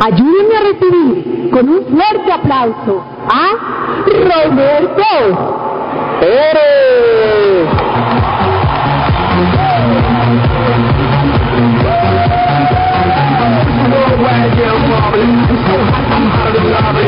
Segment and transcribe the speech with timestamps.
[0.00, 3.50] Ayúdenme a recibir con un fuerte aplauso a
[4.06, 5.02] Roberto
[6.20, 6.66] Pérez.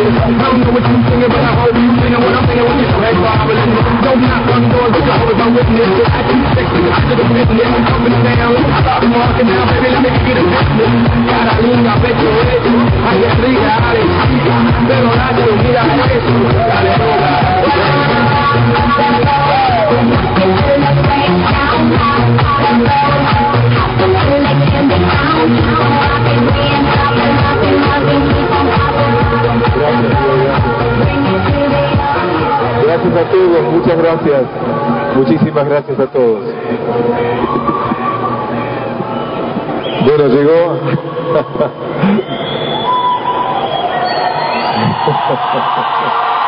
[0.09, 2.81] I Don't know what you're singing, but I hope you're singing what I'm singing with
[2.81, 3.73] your swag bobbling.
[4.01, 5.93] Don't knock on doors, but you're always my witness.
[6.09, 7.69] I keep fixing, I just admit it.
[7.69, 10.93] I'm coming down, I thought I'm walking down, baby, let me get a business.
[11.29, 12.63] Gotta lean, I bet you it.
[13.05, 16.33] I get three, I get three, pero nadie mira eso.
[16.57, 17.58] Dale, dale.
[32.85, 34.43] Gracias a todos, muchas gracias.
[35.15, 36.41] Muchísimas gracias a todos.
[40.05, 40.79] Bueno, llegó.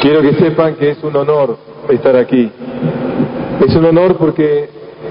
[0.00, 1.56] Quiero que sepan que es un honor
[1.88, 2.50] estar aquí.
[3.66, 4.68] Es un honor porque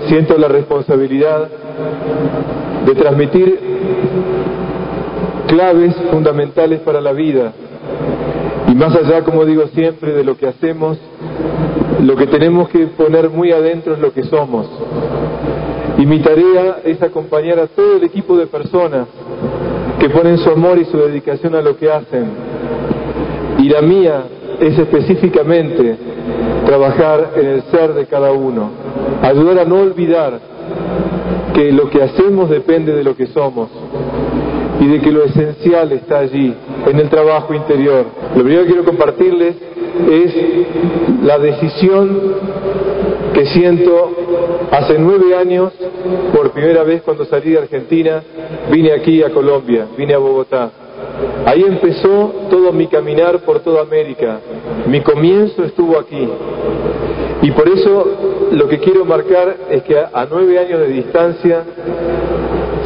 [0.08, 1.50] siento la responsabilidad
[2.86, 3.60] de transmitir
[5.48, 7.54] claves fundamentales para la vida.
[8.68, 10.98] Y más allá, como digo siempre, de lo que hacemos,
[12.02, 14.68] lo que tenemos que poner muy adentro es lo que somos.
[16.04, 19.08] Y mi tarea es acompañar a todo el equipo de personas
[19.98, 22.26] que ponen su amor y su dedicación a lo que hacen.
[23.60, 24.26] Y la mía
[24.60, 25.96] es específicamente
[26.66, 28.70] trabajar en el ser de cada uno,
[29.22, 30.42] ayudar a no olvidar
[31.54, 33.70] que lo que hacemos depende de lo que somos
[34.82, 36.54] y de que lo esencial está allí,
[36.86, 38.08] en el trabajo interior.
[38.36, 39.56] Lo primero que quiero compartirles
[40.12, 40.36] es
[41.24, 42.20] la decisión
[43.34, 44.12] que siento
[44.72, 45.74] hace nueve años,
[46.34, 48.24] por primera vez cuando salí de Argentina,
[48.72, 50.72] vine aquí a Colombia, vine a Bogotá.
[51.46, 54.40] Ahí empezó todo mi caminar por toda América.
[54.88, 56.28] Mi comienzo estuvo aquí.
[57.42, 58.08] Y por eso
[58.52, 61.64] lo que quiero marcar es que a, nueve años de distancia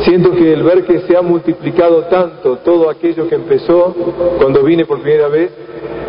[0.03, 3.95] siento que el ver que se ha multiplicado tanto todo aquello que empezó
[4.39, 5.51] cuando vine por primera vez,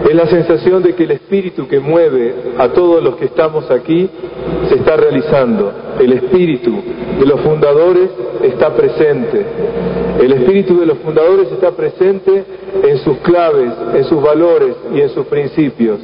[0.06, 4.08] es la sensación de que el espíritu que mueve a todos los que estamos aquí
[4.68, 5.72] se está realizando.
[5.98, 6.72] El espíritu
[7.18, 8.10] de los fundadores
[8.42, 9.44] está presente.
[10.20, 12.44] El espíritu de los fundadores está presente
[12.84, 15.98] en sus claves, en sus valores y en sus principios.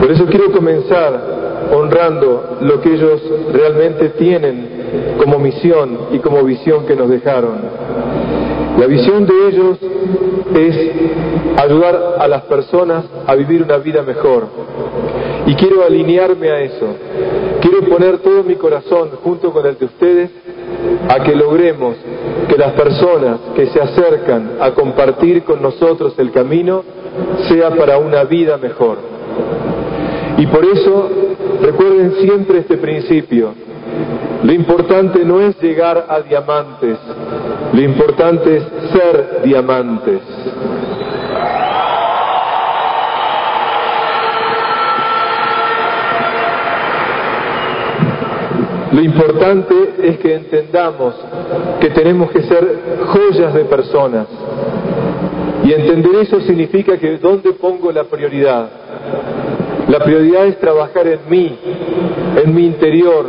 [0.00, 1.38] Por eso quiero comenzar
[1.72, 3.20] honrando lo que ellos
[3.52, 4.68] realmente tienen
[5.18, 7.58] como misión y como visión que nos dejaron.
[8.78, 9.78] La visión de ellos
[10.54, 10.90] es
[11.56, 14.46] ayudar a las personas a vivir una vida mejor.
[15.46, 16.86] Y quiero alinearme a eso.
[17.60, 20.30] Quiero poner todo mi corazón junto con el de ustedes
[21.08, 21.96] a que logremos
[22.48, 26.84] que las personas que se acercan a compartir con nosotros el camino
[27.48, 28.98] sea para una vida mejor.
[30.36, 31.08] Y por eso
[31.62, 33.54] recuerden siempre este principio.
[34.42, 36.98] Lo importante no es llegar a diamantes,
[37.72, 40.20] lo importante es ser diamantes.
[48.92, 51.14] Lo importante es que entendamos
[51.80, 54.26] que tenemos que ser joyas de personas.
[55.62, 58.68] Y entender eso significa que ¿dónde pongo la prioridad?
[59.88, 61.58] La prioridad es trabajar en mí,
[62.44, 63.26] en mi interior,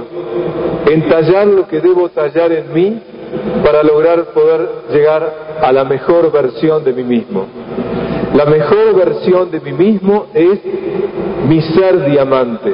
[0.90, 3.02] en tallar lo que debo tallar en mí
[3.64, 7.46] para lograr poder llegar a la mejor versión de mí mismo.
[8.36, 10.60] La mejor versión de mí mismo es
[11.48, 12.74] mi ser diamante.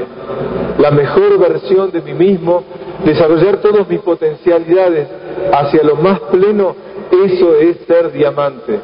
[0.80, 2.64] La mejor versión de mí mismo,
[3.06, 5.08] desarrollar todas mis potencialidades
[5.54, 6.76] hacia lo más pleno,
[7.12, 8.80] eso es ser diamante.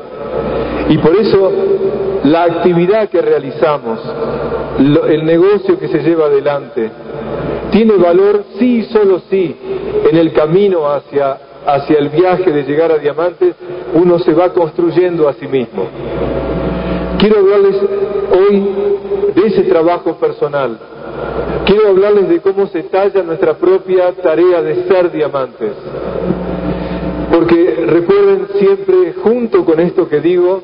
[0.89, 1.51] Y por eso
[2.23, 3.99] la actividad que realizamos,
[4.81, 6.89] el negocio que se lleva adelante,
[7.71, 9.55] tiene valor sí y solo sí
[10.09, 13.55] en el camino hacia, hacia el viaje de llegar a diamantes,
[13.93, 15.87] uno se va construyendo a sí mismo.
[17.17, 17.75] Quiero hablarles
[18.31, 18.69] hoy
[19.35, 20.79] de ese trabajo personal.
[21.65, 25.71] Quiero hablarles de cómo se talla nuestra propia tarea de ser diamantes.
[27.31, 30.61] Porque recuerden siempre, junto con esto que digo,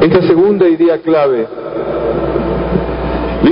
[0.00, 1.46] esta segunda idea clave.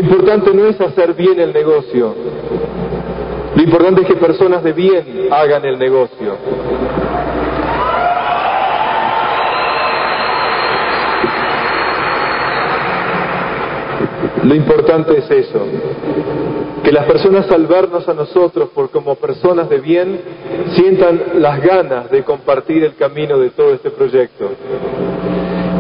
[0.05, 2.15] Lo importante no es hacer bien el negocio.
[3.57, 6.37] Lo importante es que personas de bien hagan el negocio.
[14.45, 15.61] lo importante es eso,
[16.83, 20.21] que las personas al vernos a nosotros por como personas de bien
[20.75, 24.51] sientan las ganas de compartir el camino de todo este proyecto.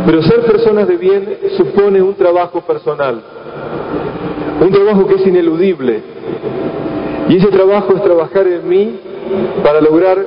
[0.06, 3.22] Pero ser personas de bien supone un trabajo personal,
[4.60, 6.00] un trabajo que es ineludible.
[7.28, 8.98] Y ese trabajo es trabajar en mí
[9.62, 10.18] para lograr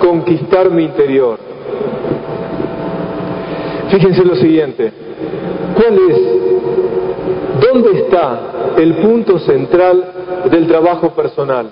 [0.00, 1.38] conquistar mi interior.
[3.90, 4.92] Fíjense lo siguiente,
[5.74, 6.18] ¿cuál es,
[7.66, 8.40] dónde está
[8.76, 10.04] el punto central
[10.50, 11.66] del trabajo personal?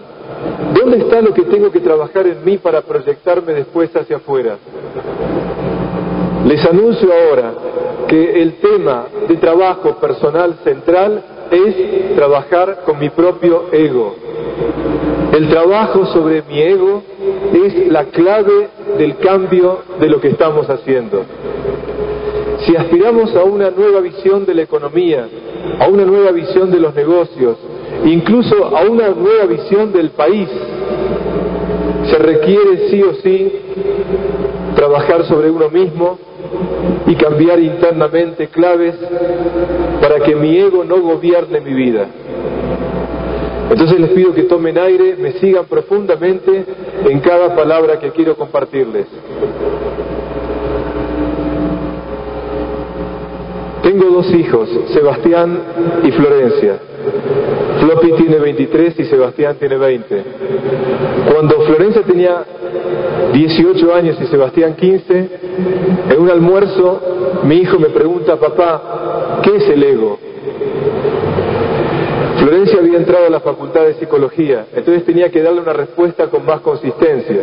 [0.74, 4.56] ¿Dónde está lo que tengo que trabajar en mí para proyectarme después hacia afuera?
[6.46, 7.52] Les anuncio ahora
[8.08, 14.14] que el tema de trabajo personal central es trabajar con mi propio ego.
[15.32, 17.02] El trabajo sobre mi ego
[17.52, 18.68] es la clave
[18.98, 21.22] del cambio de lo que estamos haciendo.
[22.64, 25.28] Si aspiramos a una nueva visión de la economía,
[25.78, 27.56] a una nueva visión de los negocios,
[28.04, 30.48] incluso a una nueva visión del país,
[32.08, 33.52] se requiere sí o sí
[34.74, 36.18] trabajar sobre uno mismo
[37.06, 38.94] y cambiar internamente claves
[40.00, 42.06] para que mi ego no gobierne mi vida.
[43.70, 46.64] Entonces les pido que tomen aire, me sigan profundamente
[47.04, 49.06] en cada palabra que quiero compartirles.
[53.82, 55.58] Tengo dos hijos, Sebastián
[56.04, 56.78] y Florencia.
[57.80, 60.22] Floppy tiene 23 y Sebastián tiene 20.
[61.32, 62.44] Cuando Florencia tenía
[63.32, 65.30] 18 años y Sebastián 15,
[66.10, 67.00] en un almuerzo
[67.44, 70.18] mi hijo me pregunta, papá, ¿qué es el ego?
[72.38, 76.44] Florencia había entrado a la facultad de psicología, entonces tenía que darle una respuesta con
[76.44, 77.42] más consistencia.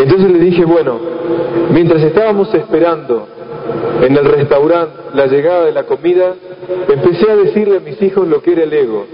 [0.00, 0.98] Entonces le dije, bueno,
[1.70, 3.26] mientras estábamos esperando
[4.02, 6.34] en el restaurante la llegada de la comida,
[6.88, 9.06] empecé a decirle a mis hijos lo que era el ego.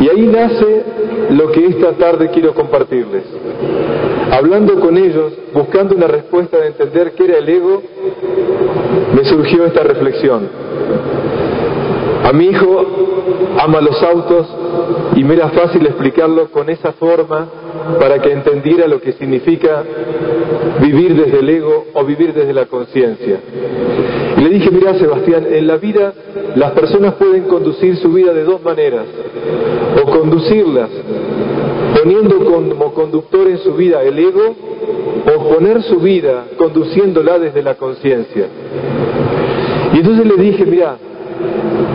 [0.00, 0.82] Y ahí nace
[1.30, 3.24] lo que esta tarde quiero compartirles.
[4.30, 7.82] Hablando con ellos, buscando una respuesta de entender qué era el ego,
[9.14, 10.48] me surgió esta reflexión.
[12.24, 12.84] A mi hijo
[13.58, 14.46] ama los autos
[15.14, 17.46] y me era fácil explicarlo con esa forma
[18.00, 19.82] para que entendiera lo que significa
[20.80, 23.40] vivir desde el ego o vivir desde la conciencia.
[24.38, 26.12] Le dije, mira Sebastián, en la vida
[26.56, 29.04] las personas pueden conducir su vida de dos maneras,
[30.02, 30.88] o conducirlas
[31.94, 34.54] poniendo como conductor en su vida el ego,
[35.26, 38.46] o poner su vida conduciéndola desde la conciencia.
[39.92, 40.96] Y entonces le dije, mira,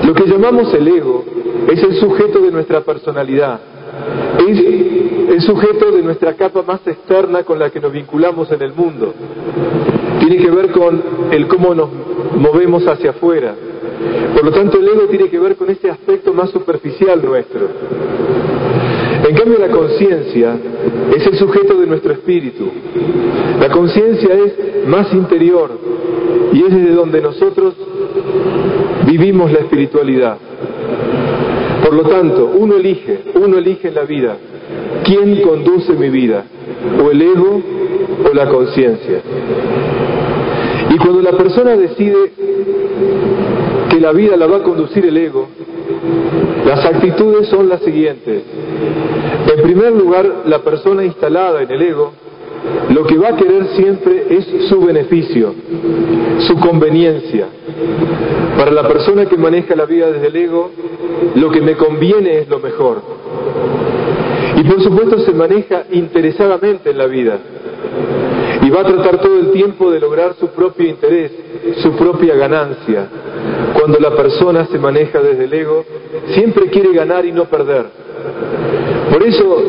[0.06, 1.24] lo que llamamos el ego
[1.70, 3.60] es el sujeto de nuestra personalidad,
[4.48, 4.60] es
[5.30, 9.14] el sujeto de nuestra capa más externa con la que nos vinculamos en el mundo.
[10.20, 11.02] Tiene que ver con
[11.32, 11.90] el cómo nos
[12.36, 13.54] movemos hacia afuera.
[14.34, 17.68] Por lo tanto, el ego tiene que ver con ese aspecto más superficial nuestro.
[19.28, 20.58] En cambio, la conciencia
[21.16, 22.66] es el sujeto de nuestro espíritu.
[23.60, 25.72] La conciencia es más interior
[26.54, 27.76] y es desde donde nosotros
[29.10, 30.38] vivimos la espiritualidad.
[31.84, 34.38] Por lo tanto, uno elige, uno elige en la vida
[35.04, 36.44] quién conduce mi vida,
[37.04, 37.62] o el ego
[38.30, 39.22] o la conciencia.
[40.92, 42.32] Y cuando la persona decide
[43.90, 45.48] que la vida la va a conducir el ego,
[46.66, 48.44] las actitudes son las siguientes.
[49.56, 52.14] En primer lugar, la persona instalada en el ego
[52.90, 55.54] lo que va a querer siempre es su beneficio,
[56.40, 57.48] su conveniencia.
[58.58, 60.72] Para la persona que maneja la vida desde el ego,
[61.36, 63.02] lo que me conviene es lo mejor.
[64.58, 67.38] Y por supuesto se maneja interesadamente en la vida.
[68.62, 71.32] Y va a tratar todo el tiempo de lograr su propio interés,
[71.78, 73.08] su propia ganancia.
[73.74, 75.86] Cuando la persona se maneja desde el ego,
[76.34, 77.86] siempre quiere ganar y no perder.
[79.12, 79.64] Por eso,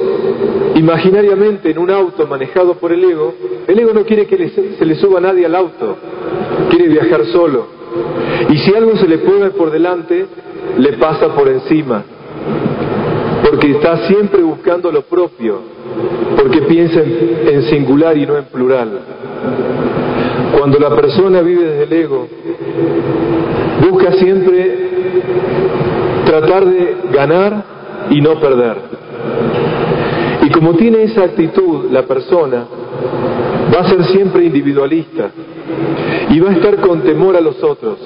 [0.81, 3.35] imaginariamente en un auto manejado por el ego,
[3.69, 5.97] el ego no quiere que se le suba nadie al auto,
[6.71, 7.67] quiere viajar solo.
[8.49, 10.27] Y si algo se le pone por delante,
[10.79, 12.03] le pasa por encima,
[13.45, 15.61] porque está siempre buscando lo propio,
[16.37, 19.01] porque piensa en, singular y no en plural.
[20.59, 22.27] Cuando la persona vive desde el ego,
[23.87, 24.89] busca siempre
[26.25, 27.65] tratar de ganar
[28.09, 28.90] y no perder.
[30.51, 32.67] Y como tiene esa actitud la persona,
[33.73, 35.31] va a ser siempre individualista
[36.29, 37.99] y va a estar con temor a los otros,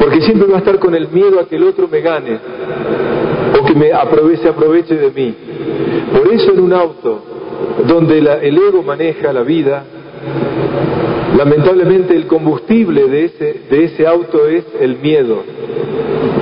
[0.00, 2.36] porque siempre va a estar con el miedo a que el otro me gane
[3.56, 5.34] o que me aproveche, aproveche de mí.
[6.12, 7.22] Por eso en un auto
[7.86, 9.84] donde el ego maneja la vida,
[11.38, 15.44] lamentablemente el combustible de ese auto es el miedo.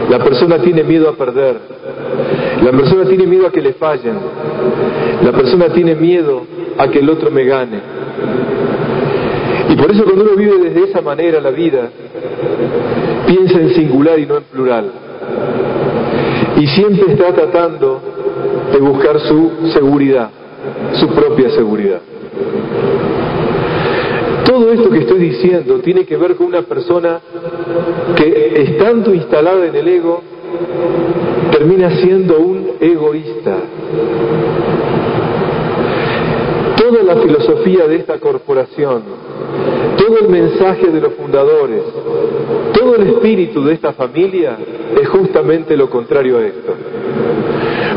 [0.08, 1.79] La persona tiene miedo a perder.
[2.64, 4.14] La persona tiene miedo a que le fallen.
[5.24, 6.42] La persona tiene miedo
[6.76, 7.80] a que el otro me gane.
[9.70, 11.90] Y por eso cuando uno vive desde esa manera la vida,
[13.26, 14.90] piensa en singular y no en plural.
[16.56, 18.00] Y siempre está tratando
[18.72, 20.30] de buscar su seguridad,
[20.94, 22.00] su propia seguridad.
[24.44, 27.20] Todo esto que estoy diciendo tiene que ver con una persona
[28.16, 30.22] que estando instalada en el ego,
[31.50, 33.56] termina siendo un egoísta.
[36.76, 39.02] Toda la filosofía de esta corporación,
[39.96, 41.82] todo el mensaje de los fundadores,
[42.72, 44.56] todo el espíritu de esta familia
[45.00, 46.74] es justamente lo contrario a esto.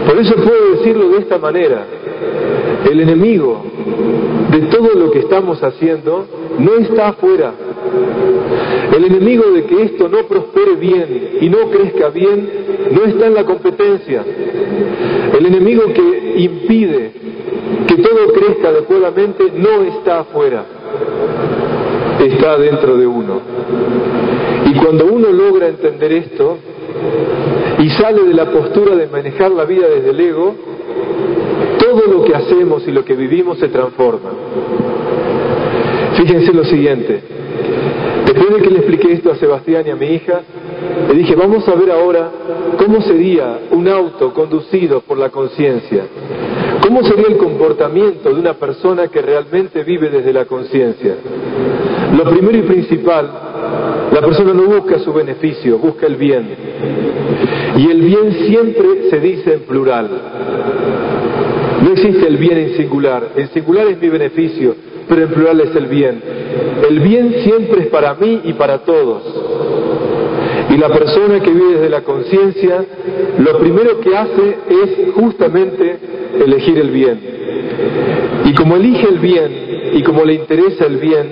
[0.05, 1.85] Por eso puedo decirlo de esta manera.
[2.89, 3.63] El enemigo
[4.51, 6.25] de todo lo que estamos haciendo
[6.59, 7.53] no está afuera.
[8.95, 12.49] El enemigo de que esto no prospere bien y no crezca bien
[12.91, 14.23] no está en la competencia.
[15.37, 17.11] El enemigo que impide
[17.87, 20.65] que todo crezca adecuadamente no está afuera,
[22.19, 23.41] está dentro de uno.
[24.65, 26.57] Y cuando uno logra entender esto
[27.79, 30.55] y sale de la postura de manejar la vida desde el ego,
[31.79, 34.29] todo lo que hacemos y lo que vivimos se transforma.
[36.15, 37.21] Fíjense lo siguiente,
[38.33, 40.41] después de que le expliqué esto a Sebastián y a mi hija,
[41.07, 42.31] le dije, vamos a ver ahora
[42.77, 46.03] cómo sería un auto conducido por la conciencia,
[46.81, 51.15] cómo sería el comportamiento de una persona que realmente vive desde la conciencia.
[52.17, 53.29] Lo primero y principal,
[54.11, 56.47] la persona no busca su beneficio, busca el bien.
[57.77, 60.09] Y el bien siempre se dice en plural.
[61.83, 63.29] No existe el bien en singular.
[63.35, 64.75] En singular es mi beneficio,
[65.07, 66.21] pero en plural es el bien.
[66.89, 69.23] El bien siempre es para mí y para todos.
[70.69, 72.85] Y la persona que vive desde la conciencia,
[73.39, 75.97] lo primero que hace es justamente
[76.43, 77.19] elegir el bien.
[78.45, 79.51] Y como elige el bien
[79.93, 81.29] y como le interesa el bien,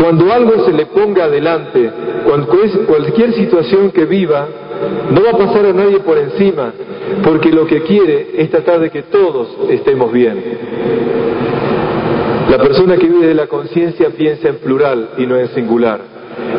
[0.00, 1.90] cuando algo se le ponga adelante,
[2.86, 4.48] cualquier situación que viva,
[5.10, 6.72] no va a pasar a nadie por encima,
[7.22, 10.42] porque lo que quiere es tratar de que todos estemos bien.
[12.52, 16.00] La persona que vive de la conciencia piensa en plural y no en singular.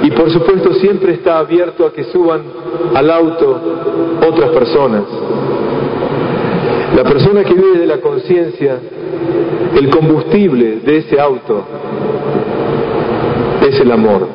[0.02, 2.42] Y por supuesto siempre está abierto a que suban
[2.96, 3.62] al auto
[4.28, 5.04] otras personas.
[6.96, 8.80] La persona que vive de la conciencia,
[9.76, 11.64] el combustible de ese auto
[13.62, 14.28] es el amor.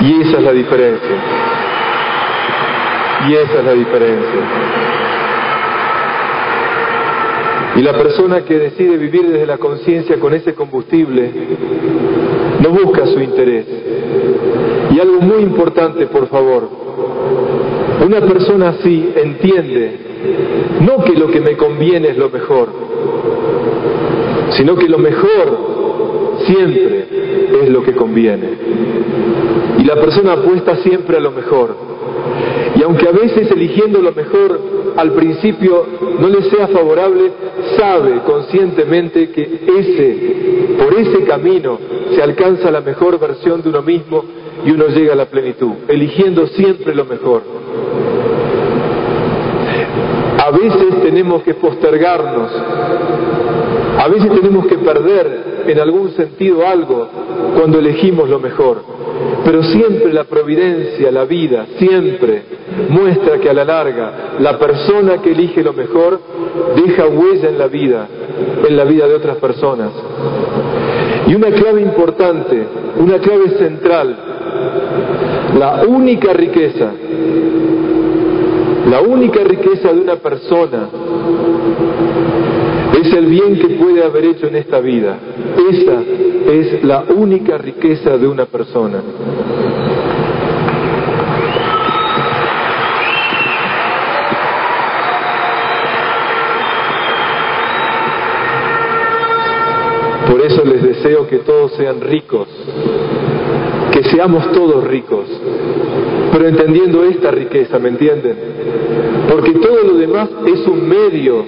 [0.00, 1.16] Y esa es la diferencia.
[3.28, 5.07] Y esa es la diferencia.
[7.76, 11.30] Y la persona que decide vivir desde la conciencia con ese combustible
[12.60, 13.66] no busca su interés.
[14.90, 16.68] Y algo muy importante, por favor,
[18.04, 20.08] una persona así entiende
[20.80, 22.68] no que lo que me conviene es lo mejor,
[24.50, 27.06] sino que lo mejor siempre
[27.62, 28.48] es lo que conviene.
[29.78, 31.97] Y la persona apuesta siempre a lo mejor.
[32.88, 34.58] Aunque a veces eligiendo lo mejor
[34.96, 35.84] al principio
[36.18, 37.30] no le sea favorable,
[37.76, 39.42] sabe conscientemente que
[39.78, 41.78] ese, por ese camino
[42.14, 44.24] se alcanza la mejor versión de uno mismo
[44.64, 47.42] y uno llega a la plenitud, eligiendo siempre lo mejor.
[50.42, 52.50] A veces tenemos que postergarnos,
[53.98, 57.06] a veces tenemos que perder en algún sentido algo
[57.54, 58.82] cuando elegimos lo mejor,
[59.48, 62.42] pero siempre la providencia, la vida, siempre
[62.90, 66.20] muestra que a la larga la persona que elige lo mejor
[66.76, 68.06] deja huella en la vida,
[68.68, 69.90] en la vida de otras personas.
[71.28, 72.62] Y una clave importante,
[72.98, 74.16] una clave central,
[75.58, 76.92] la única riqueza,
[78.90, 80.90] la única riqueza de una persona
[82.94, 85.18] es el bien que puede haber hecho en esta vida.
[85.70, 86.02] Esa
[86.50, 89.02] es la única riqueza de una persona.
[100.30, 102.48] Por eso les deseo que todos sean ricos,
[103.92, 105.26] que seamos todos ricos,
[106.32, 108.36] pero entendiendo esta riqueza, ¿me entienden?
[109.30, 111.44] Porque todo lo demás es un medio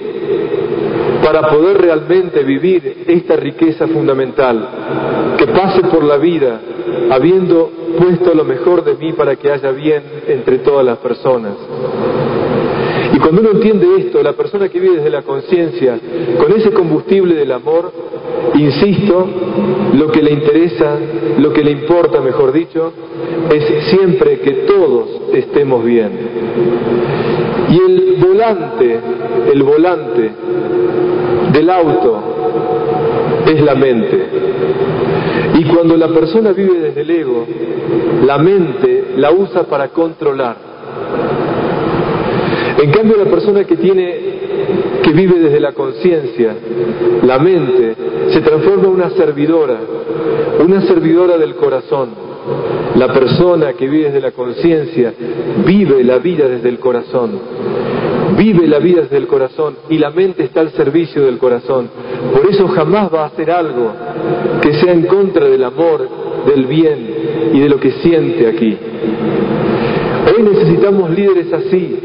[1.23, 6.59] para poder realmente vivir esta riqueza fundamental, que pase por la vida
[7.09, 11.53] habiendo puesto lo mejor de mí para que haya bien entre todas las personas.
[13.13, 15.99] Y Cuando uno entiende esto, la persona que vive desde la conciencia,
[16.37, 17.91] con ese combustible del amor,
[18.55, 19.27] insisto,
[19.93, 20.97] lo que le interesa,
[21.37, 22.93] lo que le importa, mejor dicho,
[23.53, 26.11] es siempre que todos estemos bien.
[27.69, 28.99] Y el volante,
[29.51, 30.31] el volante
[31.51, 32.21] del auto
[33.47, 34.25] es la mente.
[35.59, 37.45] Y cuando la persona vive desde el ego,
[38.25, 40.55] la mente la usa para controlar.
[42.81, 44.31] En cambio, la persona que tiene
[45.03, 46.55] que vive desde la conciencia,
[47.23, 47.95] la mente,
[48.29, 49.77] se transforma en una servidora,
[50.63, 52.09] una servidora del corazón.
[52.95, 55.13] La persona que vive desde la conciencia
[55.65, 57.39] vive la vida desde el corazón
[58.41, 61.87] vive la vida desde el corazón y la mente está al servicio del corazón.
[62.33, 63.91] Por eso jamás va a hacer algo
[64.61, 66.09] que sea en contra del amor,
[66.47, 68.75] del bien y de lo que siente aquí.
[70.25, 71.99] Hoy necesitamos líderes así,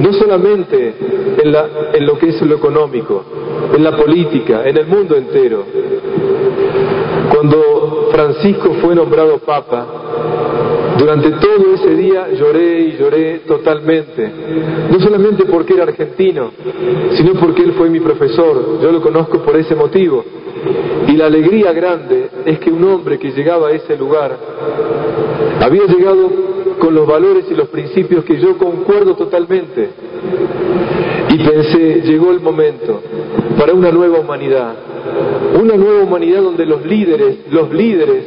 [0.00, 0.94] no solamente
[1.42, 1.54] en,
[1.94, 3.24] en lo que es lo económico,
[3.74, 5.64] en la política, en el mundo entero.
[7.34, 9.99] Cuando Francisco fue nombrado papa,
[10.98, 14.30] durante todo ese día lloré y lloré totalmente,
[14.90, 16.50] no solamente porque era argentino,
[17.12, 20.24] sino porque él fue mi profesor, yo lo conozco por ese motivo.
[21.08, 24.36] Y la alegría grande es que un hombre que llegaba a ese lugar
[25.60, 26.30] había llegado
[26.78, 29.88] con los valores y los principios que yo concuerdo totalmente.
[31.30, 33.00] Y pensé, llegó el momento
[33.58, 34.74] para una nueva humanidad,
[35.60, 38.24] una nueva humanidad donde los líderes, los líderes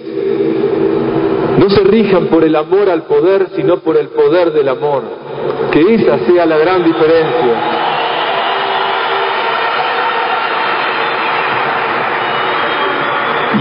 [1.58, 5.04] no se rijan por el amor al poder, sino por el poder del amor.
[5.72, 7.84] Que esa sea la gran diferencia.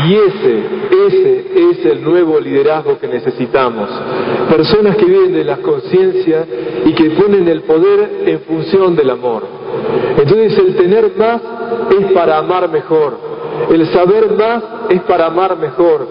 [0.04, 0.62] Y ese,
[1.06, 3.88] ese es el nuevo liderazgo que necesitamos.
[4.48, 6.44] Personas que viven de la conciencia
[6.84, 9.44] y que ponen el poder en función del amor.
[10.16, 11.40] Entonces el tener más
[12.00, 13.16] es para amar mejor.
[13.70, 16.08] El saber más es para amar mejor.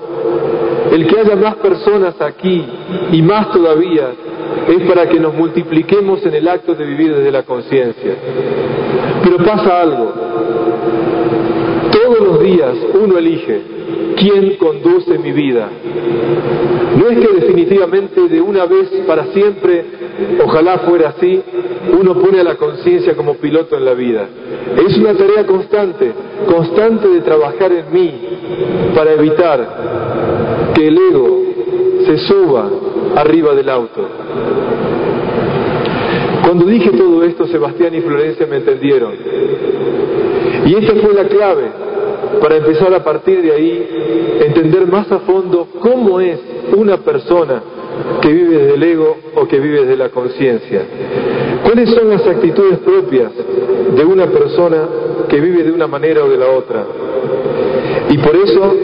[0.92, 2.66] El que haya más personas aquí
[3.12, 4.10] y más todavía
[4.68, 8.14] es para que nos multipliquemos en el acto de vivir desde la conciencia.
[9.24, 10.12] Pero pasa algo.
[11.92, 13.62] Todos los días uno elige
[14.18, 15.70] quién conduce mi vida.
[16.98, 19.86] No es que definitivamente de una vez para siempre,
[20.44, 21.42] ojalá fuera así,
[22.00, 24.28] uno pone a la conciencia como piloto en la vida.
[24.86, 26.12] Es una tarea constante,
[26.48, 28.12] constante de trabajar en mí
[28.94, 30.11] para evitar
[30.74, 31.42] que el ego
[32.06, 32.70] se suba
[33.16, 34.08] arriba del auto.
[36.44, 39.14] Cuando dije todo esto, Sebastián y Florencia me entendieron.
[40.66, 41.70] Y esta fue la clave
[42.42, 46.40] para empezar a partir de ahí, entender más a fondo cómo es
[46.76, 47.62] una persona
[48.22, 50.82] que vive desde el ego o que vive desde la conciencia.
[51.64, 53.32] ¿Cuáles son las actitudes propias
[53.96, 54.88] de una persona
[55.30, 56.86] que vive de una manera o de la otra?
[58.10, 58.76] Y por eso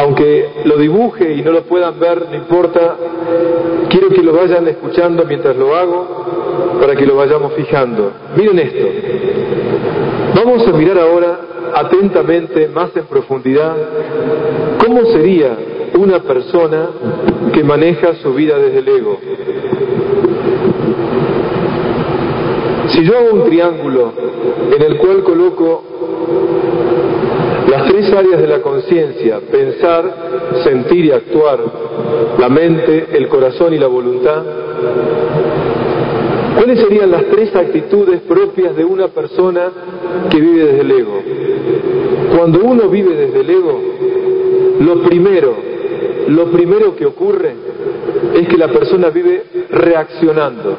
[0.00, 2.96] aunque lo dibuje y no lo puedan ver, no importa,
[3.90, 8.10] quiero que lo vayan escuchando mientras lo hago para que lo vayamos fijando.
[8.34, 8.86] Miren esto.
[10.34, 11.40] Vamos a mirar ahora
[11.74, 13.76] atentamente, más en profundidad,
[14.82, 15.54] cómo sería
[15.98, 16.88] una persona
[17.52, 19.18] que maneja su vida desde el ego.
[22.88, 24.12] Si yo hago un triángulo
[24.74, 25.84] en el cual coloco
[27.70, 30.04] las tres áreas de la conciencia, pensar,
[30.64, 31.60] sentir y actuar,
[32.38, 34.42] la mente, el corazón y la voluntad,
[36.56, 39.68] ¿cuáles serían las tres actitudes propias de una persona
[40.28, 41.22] que vive desde el ego?
[42.36, 43.80] Cuando uno vive desde el ego,
[44.80, 45.54] lo primero,
[46.26, 47.54] lo primero que ocurre
[48.34, 50.76] es que la persona vive reaccionando.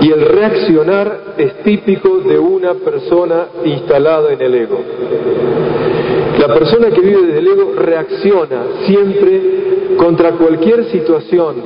[0.00, 4.80] Y el reaccionar es típico de una persona instalada en el ego.
[6.40, 11.56] La persona que vive desde el ego reacciona siempre contra cualquier situación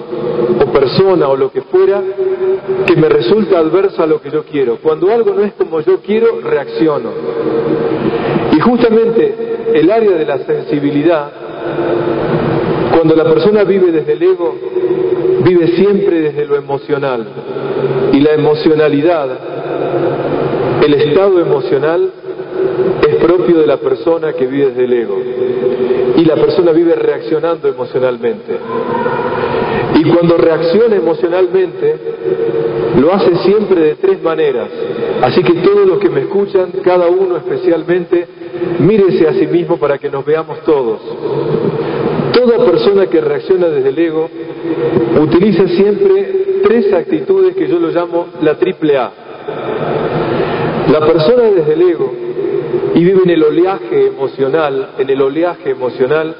[0.60, 2.02] o persona o lo que fuera
[2.84, 4.78] que me resulta adversa a lo que yo quiero.
[4.82, 7.10] Cuando algo no es como yo quiero, reacciono.
[8.52, 9.34] Y justamente
[9.74, 11.30] el área de la sensibilidad,
[12.96, 14.56] cuando la persona vive desde el ego,
[15.44, 17.24] vive siempre desde lo emocional.
[18.12, 19.28] Y la emocionalidad,
[20.84, 22.10] el estado emocional,
[23.37, 25.18] propio de la persona que vive desde el ego.
[26.16, 28.57] Y la persona vive reaccionando emocionalmente.
[29.97, 31.97] Y cuando reacciona emocionalmente,
[33.01, 34.68] lo hace siempre de tres maneras.
[35.23, 38.27] Así que todos los que me escuchan, cada uno especialmente,
[38.79, 41.01] mírese a sí mismo para que nos veamos todos.
[42.33, 44.29] Toda persona que reacciona desde el ego
[45.20, 49.11] utiliza siempre tres actitudes que yo lo llamo la triple A.
[50.90, 52.23] La persona desde el ego
[52.94, 56.34] y vive en el oleaje emocional, en el oleaje emocional,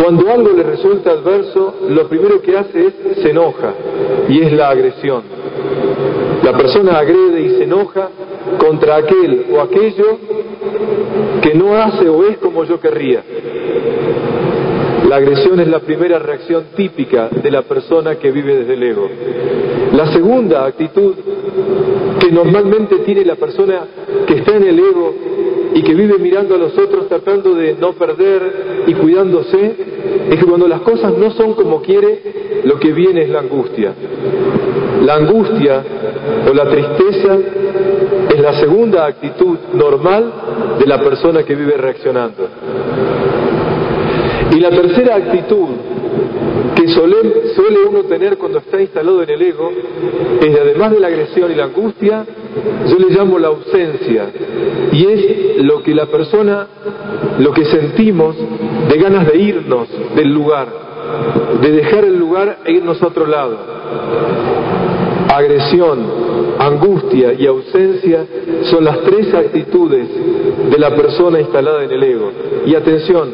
[0.00, 3.74] cuando algo le resulta adverso, lo primero que hace es se enoja
[4.28, 5.22] y es la agresión.
[6.42, 8.08] La persona agrede y se enoja
[8.58, 10.18] contra aquel o aquello
[11.42, 13.22] que no hace o es como yo querría.
[15.08, 19.08] La agresión es la primera reacción típica de la persona que vive desde el ego.
[19.92, 21.14] La segunda actitud
[22.30, 23.86] normalmente tiene la persona
[24.26, 25.14] que está en el ego
[25.74, 29.76] y que vive mirando a los otros tratando de no perder y cuidándose,
[30.30, 33.92] es que cuando las cosas no son como quiere, lo que viene es la angustia.
[35.02, 35.82] La angustia
[36.50, 37.38] o la tristeza
[38.30, 40.32] es la segunda actitud normal
[40.78, 42.48] de la persona que vive reaccionando.
[44.50, 45.68] Y la tercera actitud
[46.78, 49.70] que suele, uno tener cuando está instalado en el ego
[50.40, 52.24] es, además de la agresión y la angustia,
[52.86, 54.30] yo le llamo la ausencia.
[54.92, 56.68] Y es lo que la persona,
[57.40, 58.36] lo que sentimos
[58.88, 60.68] de ganas de irnos del lugar,
[61.60, 63.58] de dejar el lugar e irnos a otro lado.
[65.34, 66.27] Agresión,
[66.68, 68.24] angustia y ausencia
[68.70, 70.08] son las tres actitudes
[70.70, 72.30] de la persona instalada en el ego.
[72.66, 73.30] Y atención,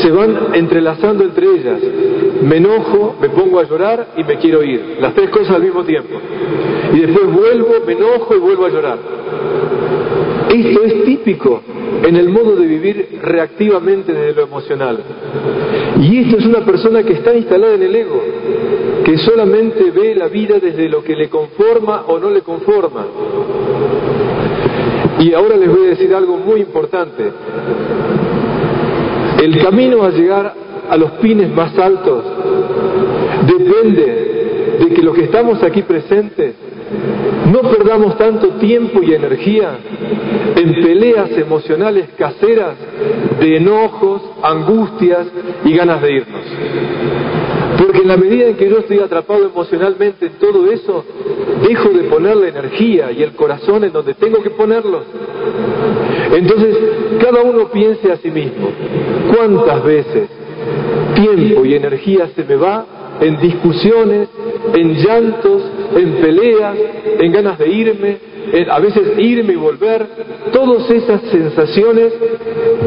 [0.00, 1.80] se van entrelazando entre ellas.
[2.42, 4.98] Me enojo, me pongo a llorar y me quiero ir.
[5.00, 6.14] Las tres cosas al mismo tiempo.
[6.92, 8.98] Y después vuelvo, me enojo y vuelvo a llorar.
[10.48, 11.62] Esto es típico
[12.04, 14.98] en el modo de vivir reactivamente desde lo emocional.
[16.00, 18.22] Y esto es una persona que está instalada en el ego,
[19.04, 23.06] que solamente ve la vida desde lo que le conforma o no le conforma.
[25.18, 27.24] Y ahora les voy a decir algo muy importante.
[29.42, 30.54] El camino a llegar
[30.88, 32.24] a los pines más altos
[33.46, 34.35] depende de
[34.96, 36.54] que los que estamos aquí presentes
[37.52, 39.76] no perdamos tanto tiempo y energía
[40.56, 42.76] en peleas emocionales caseras
[43.38, 45.26] de enojos, angustias
[45.66, 46.40] y ganas de irnos.
[47.78, 51.04] Porque en la medida en que yo estoy atrapado emocionalmente en todo eso,
[51.68, 55.02] dejo de poner la energía y el corazón en donde tengo que ponerlo.
[56.34, 56.74] Entonces,
[57.20, 58.70] cada uno piense a sí mismo,
[59.36, 60.28] ¿cuántas veces
[61.14, 64.28] tiempo y energía se me va en discusiones,
[64.74, 65.62] en llantos,
[65.94, 66.76] en peleas,
[67.18, 68.18] en ganas de irme,
[68.70, 70.06] a veces irme y volver,
[70.52, 72.12] todas esas sensaciones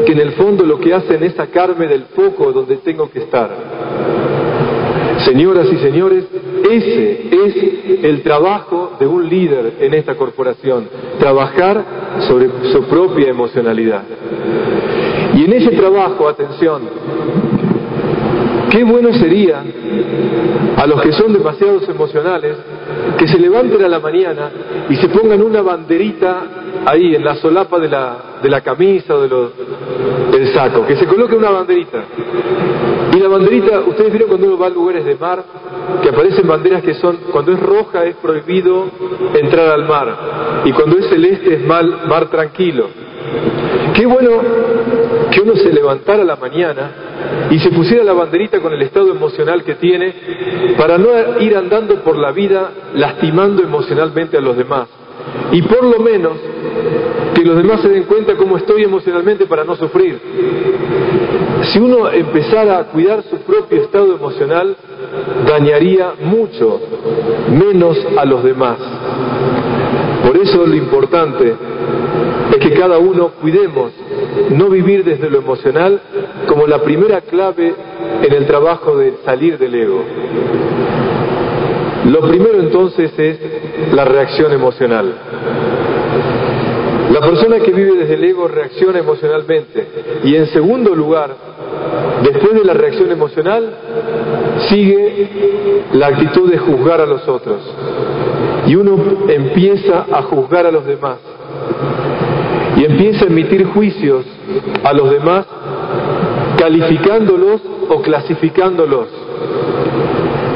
[0.06, 3.50] que en el fondo lo que hacen es sacarme del foco donde tengo que estar.
[5.24, 6.24] Señoras y señores,
[6.70, 10.88] ese es el trabajo de un líder en esta corporación,
[11.18, 11.84] trabajar
[12.20, 14.02] sobre su propia emocionalidad.
[15.34, 16.82] Y en ese trabajo, atención,
[18.70, 19.62] qué bueno sería
[20.76, 22.56] a los que son demasiados emocionales
[23.18, 24.50] que se levanten a la mañana
[24.88, 26.42] y se pongan una banderita
[26.86, 29.50] ahí en la solapa de la, de la camisa o de
[30.30, 32.04] del saco, que se coloque una banderita.
[33.14, 35.44] Y la banderita, ustedes vieron cuando uno va a lugares de mar,
[36.02, 38.86] que aparecen banderas que son, cuando es roja es prohibido
[39.34, 42.88] entrar al mar, y cuando es celeste es mal, mar tranquilo.
[43.94, 44.30] Qué bueno
[45.30, 46.90] que uno se levantara la mañana
[47.50, 50.14] y se pusiera la banderita con el estado emocional que tiene
[50.76, 51.08] para no
[51.40, 54.88] ir andando por la vida lastimando emocionalmente a los demás.
[55.52, 56.32] Y por lo menos
[57.34, 60.18] que los demás se den cuenta cómo estoy emocionalmente para no sufrir.
[61.72, 64.76] Si uno empezara a cuidar su propio estado emocional,
[65.46, 66.80] dañaría mucho
[67.50, 68.78] menos a los demás.
[70.26, 71.54] Por eso lo importante
[72.50, 73.92] es que cada uno cuidemos
[74.50, 76.00] no vivir desde lo emocional
[76.46, 77.74] como la primera clave
[78.22, 80.02] en el trabajo de salir del ego.
[82.06, 83.38] Lo primero entonces es
[83.92, 85.14] la reacción emocional.
[87.12, 89.86] La persona que vive desde el ego reacciona emocionalmente.
[90.24, 91.34] Y en segundo lugar,
[92.22, 93.68] después de la reacción emocional,
[94.68, 95.28] sigue
[95.92, 97.60] la actitud de juzgar a los otros.
[98.66, 98.96] Y uno
[99.28, 101.18] empieza a juzgar a los demás.
[102.76, 104.24] Y empieza a emitir juicios
[104.84, 105.46] a los demás,
[106.56, 109.08] calificándolos o clasificándolos.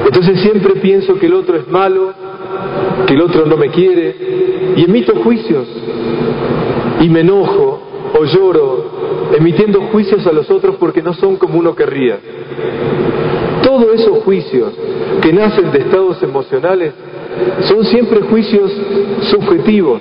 [0.06, 2.12] Entonces siempre pienso que el otro es malo,
[3.06, 4.14] que el otro no me quiere,
[4.76, 5.66] y emito juicios
[7.00, 7.80] y me enojo
[8.18, 8.84] o lloro
[9.36, 12.18] emitiendo juicios a los otros porque no son como uno querría.
[13.62, 14.72] Todos esos juicios
[15.20, 16.92] que nacen de estados emocionales
[17.62, 18.70] son siempre juicios
[19.22, 20.00] subjetivos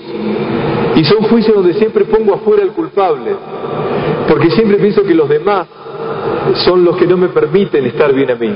[0.95, 3.31] y son juicios donde siempre pongo afuera el culpable,
[4.27, 5.67] porque siempre pienso que los demás
[6.65, 8.53] son los que no me permiten estar bien a mí.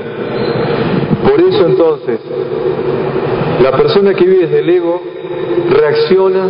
[1.28, 2.20] Por eso entonces,
[3.62, 5.02] La persona que vive desde el ego
[5.68, 6.46] reacciona,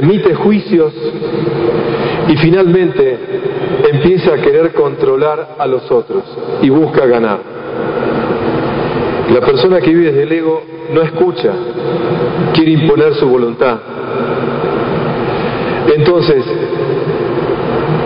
[0.00, 0.94] emite juicios
[2.28, 3.18] y finalmente
[3.92, 6.22] empieza a querer controlar a los otros
[6.62, 7.38] y busca ganar.
[9.30, 10.62] La persona que vive desde el ego
[10.94, 11.52] no escucha,
[12.54, 13.78] quiere imponer su voluntad.
[15.96, 16.44] Entonces,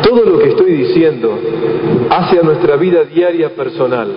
[0.04, 1.36] todo lo que estoy diciendo
[2.08, 4.08] hace a nuestra vida diaria personal.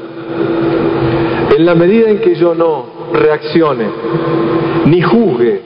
[1.57, 3.85] En la medida en que yo no reaccione,
[4.85, 5.61] ni juzgue,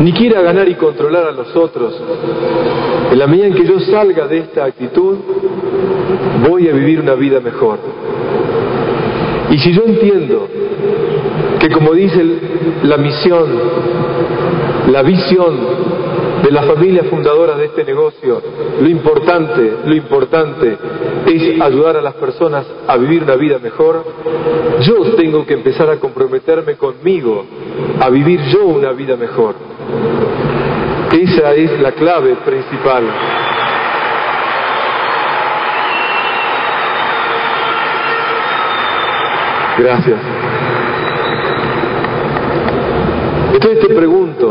[0.00, 1.98] ni quiera ganar y controlar a los otros,
[3.10, 5.16] en la medida en que yo salga de esta actitud,
[6.46, 7.78] voy a vivir una vida mejor.
[9.50, 10.48] Y si yo entiendo
[11.58, 12.22] que como dice
[12.82, 13.46] la misión,
[14.92, 15.56] la visión
[16.42, 18.40] de las familias fundadoras de este negocio,
[18.80, 20.76] lo importante, lo importante
[21.26, 24.04] es ayudar a las personas a vivir una vida mejor,
[24.80, 27.44] yo tengo que empezar a comprometerme conmigo
[28.00, 29.54] a vivir yo una vida mejor.
[31.12, 33.04] Esa es la clave principal.
[39.78, 40.18] Gracias.
[43.54, 44.47] Entonces te pregunto,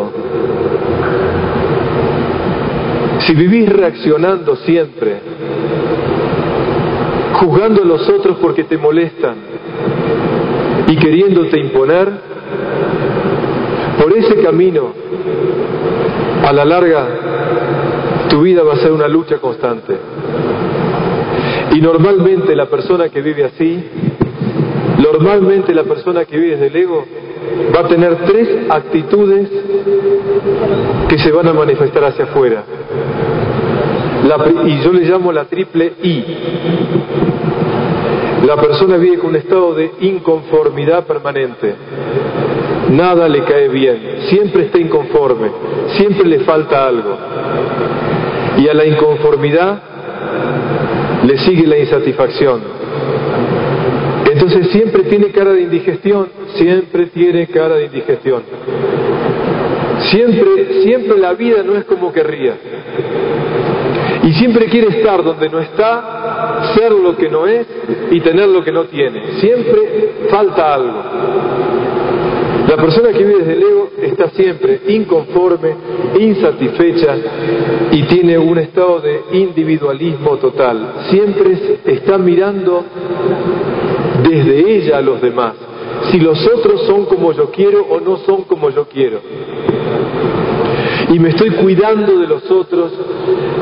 [3.20, 5.20] si vivís reaccionando siempre,
[7.34, 9.36] juzgando a los otros porque te molestan
[10.88, 12.10] y queriéndote imponer,
[14.02, 14.94] por ese camino,
[16.46, 17.08] a la larga,
[18.30, 19.98] tu vida va a ser una lucha constante.
[21.74, 23.84] Y normalmente la persona que vive así,
[24.98, 27.06] normalmente la persona que vive desde el ego,
[27.76, 29.50] va a tener tres actitudes
[31.10, 32.64] que se van a manifestar hacia afuera.
[34.66, 36.24] Y yo le llamo la triple I.
[38.46, 41.74] La persona vive con un estado de inconformidad permanente.
[42.92, 43.98] Nada le cae bien,
[44.30, 45.50] siempre está inconforme,
[45.98, 47.18] siempre le falta algo.
[48.58, 49.82] Y a la inconformidad
[51.26, 52.62] le sigue la insatisfacción.
[54.32, 58.44] Entonces siempre tiene cara de indigestión, siempre tiene cara de indigestión.
[60.12, 62.54] Siempre, siempre la vida no es como querría.
[64.28, 67.66] Y siempre quiere estar donde no está, ser lo que no es
[68.12, 69.40] y tener lo que no tiene.
[69.40, 71.02] Siempre falta algo.
[72.68, 75.74] La persona que vive desde el ego está siempre inconforme,
[76.20, 77.16] insatisfecha
[77.90, 81.06] y tiene un estado de individualismo total.
[81.10, 82.84] Siempre está mirando
[84.30, 85.54] desde ella a los demás.
[86.12, 89.22] Si los otros son como yo quiero o no son como yo quiero.
[91.10, 92.92] Y me estoy cuidando de los otros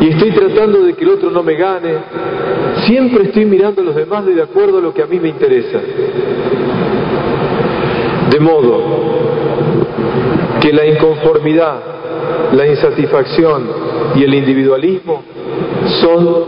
[0.01, 1.93] y estoy tratando de que el otro no me gane.
[2.85, 5.79] Siempre estoy mirando a los demás de acuerdo a lo que a mí me interesa.
[8.31, 8.81] De modo
[10.59, 11.79] que la inconformidad,
[12.53, 13.67] la insatisfacción
[14.15, 15.21] y el individualismo
[16.01, 16.45] son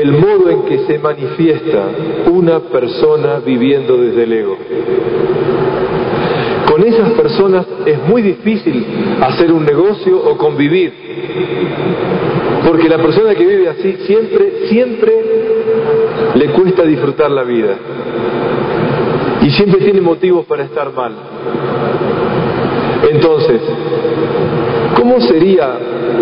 [0.00, 1.84] el modo en que se manifiesta
[2.30, 4.56] una persona viviendo desde el ego.
[6.78, 8.86] Con esas personas es muy difícil
[9.20, 10.92] hacer un negocio o convivir,
[12.64, 15.12] porque la persona que vive así siempre, siempre
[16.36, 17.74] le cuesta disfrutar la vida
[19.42, 21.14] y siempre tiene motivos para estar mal.
[23.10, 23.60] Entonces,
[24.94, 25.72] ¿cómo sería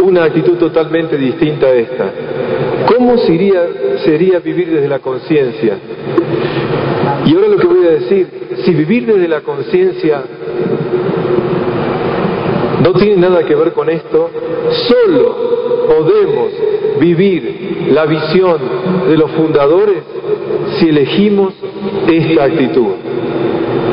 [0.02, 2.10] una actitud totalmente distinta a esta?
[2.96, 3.60] ¿Cómo sería,
[4.06, 5.76] sería vivir desde la conciencia?
[7.26, 8.28] Y ahora lo que voy a decir,
[8.64, 10.22] si vivir desde la conciencia
[12.86, 14.30] no tiene nada que ver con esto,
[14.86, 15.36] solo
[15.88, 16.52] podemos
[17.00, 18.58] vivir la visión
[19.08, 20.04] de los fundadores
[20.78, 21.52] si elegimos
[22.06, 22.92] esta actitud.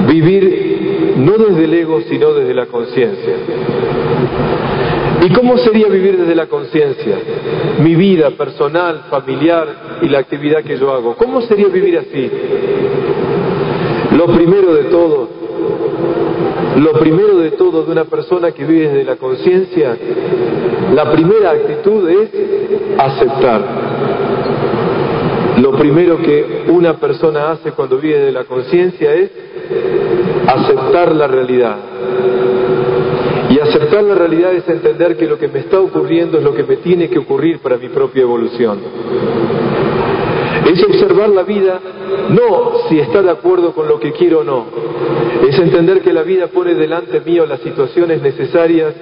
[0.08, 3.34] Vivir no desde el ego, sino desde la conciencia.
[5.25, 7.17] ¿Y cómo sería vivir desde la conciencia?
[7.79, 11.15] Mi vida personal, familiar y la actividad que yo hago.
[11.15, 12.29] ¿Cómo sería vivir así?
[14.15, 15.42] Lo primero de todo,
[16.78, 19.96] lo primero de todo de una persona que vive desde la conciencia,
[20.94, 22.30] la primera actitud es
[22.98, 23.62] aceptar.
[25.62, 29.30] Lo primero que una persona hace cuando vive desde la conciencia es
[30.48, 31.78] aceptar la realidad.
[33.50, 36.64] Y aceptar la realidad es entender que lo que me está ocurriendo es lo que
[36.64, 38.80] me tiene que ocurrir para mi propia evolución.
[40.65, 41.80] Es observar la vida
[42.30, 44.65] no si está de acuerdo con lo que quiero o no.
[45.47, 48.93] Es entender que la vida pone delante mío las situaciones necesarias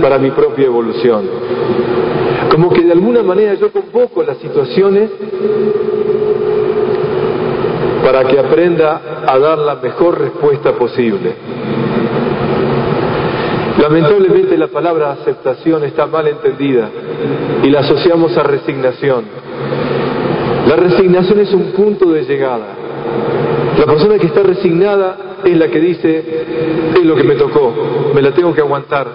[0.00, 1.24] para mi propia evolución.
[2.50, 5.10] Como que de alguna manera yo convoco las situaciones
[8.04, 11.34] para que aprenda a dar la mejor respuesta posible.
[13.80, 16.88] Lamentablemente la palabra aceptación está mal entendida
[17.62, 19.24] y la asociamos a resignación.
[20.66, 22.66] La resignación es un punto de llegada.
[23.78, 26.24] La persona que está resignada es la que dice,
[26.96, 27.72] es lo que me tocó,
[28.14, 29.06] me la tengo que aguantar.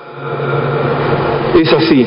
[1.55, 2.05] Es así.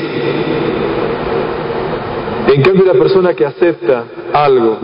[2.54, 4.78] En cambio, la persona que acepta algo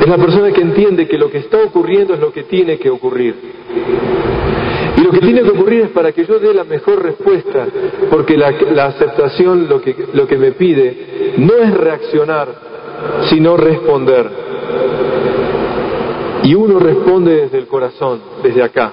[0.00, 2.90] es la persona que entiende que lo que está ocurriendo es lo que tiene que
[2.90, 3.34] ocurrir.
[4.96, 7.66] Y lo que tiene que ocurrir es para que yo dé la mejor respuesta,
[8.10, 8.48] porque la,
[8.84, 12.48] aceptación lo que, me pide no es reaccionar,
[13.28, 14.30] sino responder.
[16.42, 18.92] Y uno responde desde el corazón, desde acá.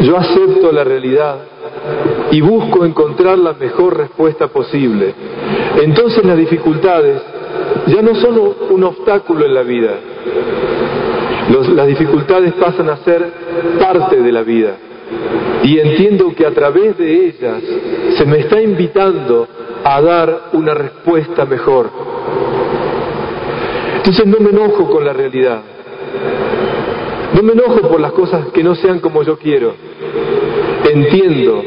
[0.00, 1.38] Yo acepto la realidad
[2.30, 5.14] y busco encontrar la mejor respuesta posible.
[5.82, 7.22] Entonces las dificultades
[7.86, 9.94] ya no son un obstáculo en la vida.
[11.74, 13.24] las dificultades pasan a ser
[13.78, 14.76] parte de la vida.
[15.62, 17.62] Y entiendo que a través de ellas
[18.16, 19.48] se me está invitando
[19.84, 21.90] a dar una respuesta mejor.
[23.96, 25.60] Entonces no me enojo con la realidad.
[27.34, 29.74] No me enojo por las cosas que no sean como yo quiero.
[30.90, 31.62] Entiendo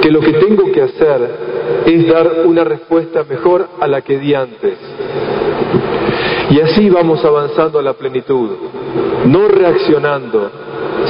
[0.00, 1.30] que lo que tengo que hacer
[1.86, 4.78] es dar una respuesta mejor a la que di antes.
[6.50, 8.50] Y así vamos avanzando a la plenitud,
[9.26, 10.50] no reaccionando,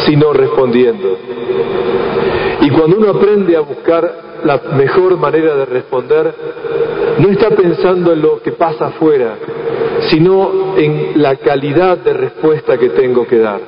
[0.06, 1.18] sino respondiendo.
[2.62, 6.34] Y cuando uno aprende a buscar la mejor manera de responder,
[7.18, 9.36] no está pensando en lo que pasa afuera,
[10.10, 13.60] sino en la calidad de respuesta que tengo que dar.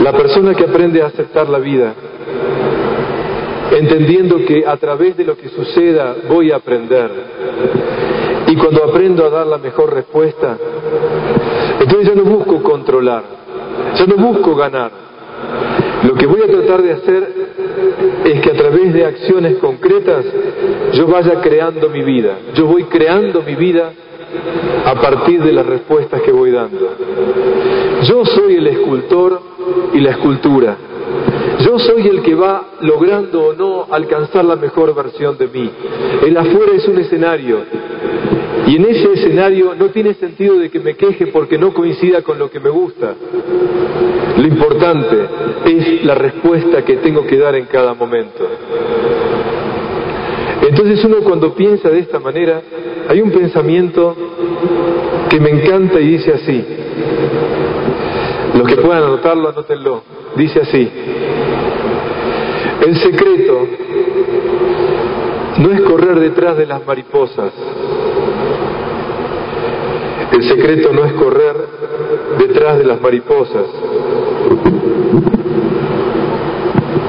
[0.00, 1.94] La persona que aprende a aceptar la vida,
[3.72, 7.10] entendiendo que a través de lo que suceda voy a aprender,
[8.46, 10.56] y cuando aprendo a dar la mejor respuesta,
[11.80, 13.22] entonces yo no busco controlar,
[13.96, 14.90] yo no busco ganar.
[16.04, 17.28] Lo que voy a tratar de hacer
[18.24, 20.24] es que a través de acciones concretas
[20.92, 22.38] yo vaya creando mi vida.
[22.54, 23.92] Yo voy creando mi vida
[24.84, 26.96] a partir de las respuestas que voy dando.
[28.02, 29.40] Yo soy el escultor
[29.92, 30.76] y la escultura.
[31.64, 35.70] Yo soy el que va logrando o no alcanzar la mejor versión de mí.
[36.26, 37.60] El afuera es un escenario.
[38.66, 42.38] Y en ese escenario no tiene sentido de que me queje porque no coincida con
[42.38, 43.14] lo que me gusta.
[44.36, 45.16] Lo importante
[45.66, 48.46] es la respuesta que tengo que dar en cada momento.
[50.68, 52.62] Entonces uno cuando piensa de esta manera,
[53.08, 54.16] hay un pensamiento
[55.28, 56.64] que me encanta y dice así.
[58.54, 60.02] Los que puedan anotarlo, anótenlo.
[60.36, 60.90] Dice así.
[62.86, 63.66] El secreto
[65.58, 67.52] no es correr detrás de las mariposas.
[70.32, 71.56] El secreto no es correr
[72.38, 73.66] detrás de las mariposas.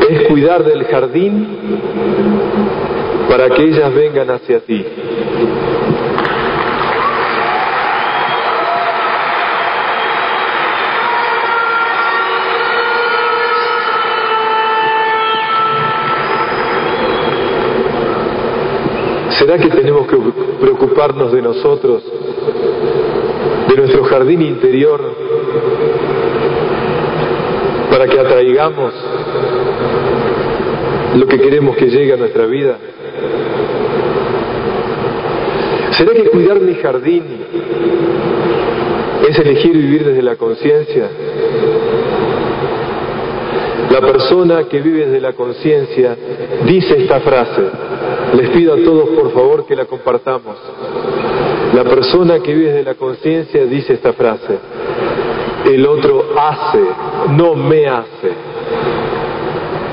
[0.09, 1.47] Es cuidar del jardín
[3.29, 4.85] para que ellas vengan hacia ti.
[19.37, 20.17] ¿Será que tenemos que
[20.61, 22.03] preocuparnos de nosotros,
[23.67, 25.01] de nuestro jardín interior,
[27.89, 28.93] para que atraigamos
[31.15, 32.77] lo que queremos que llegue a nuestra vida?
[35.97, 37.23] ¿Será que cuidar mi jardín
[39.29, 41.07] es elegir vivir desde la conciencia?
[43.91, 46.15] La persona que vive desde la conciencia
[46.65, 47.61] dice esta frase.
[48.33, 50.55] Les pido a todos por favor que la compartamos.
[51.75, 54.57] La persona que vive desde la conciencia dice esta frase.
[55.65, 56.79] El otro hace,
[57.29, 58.31] no me hace.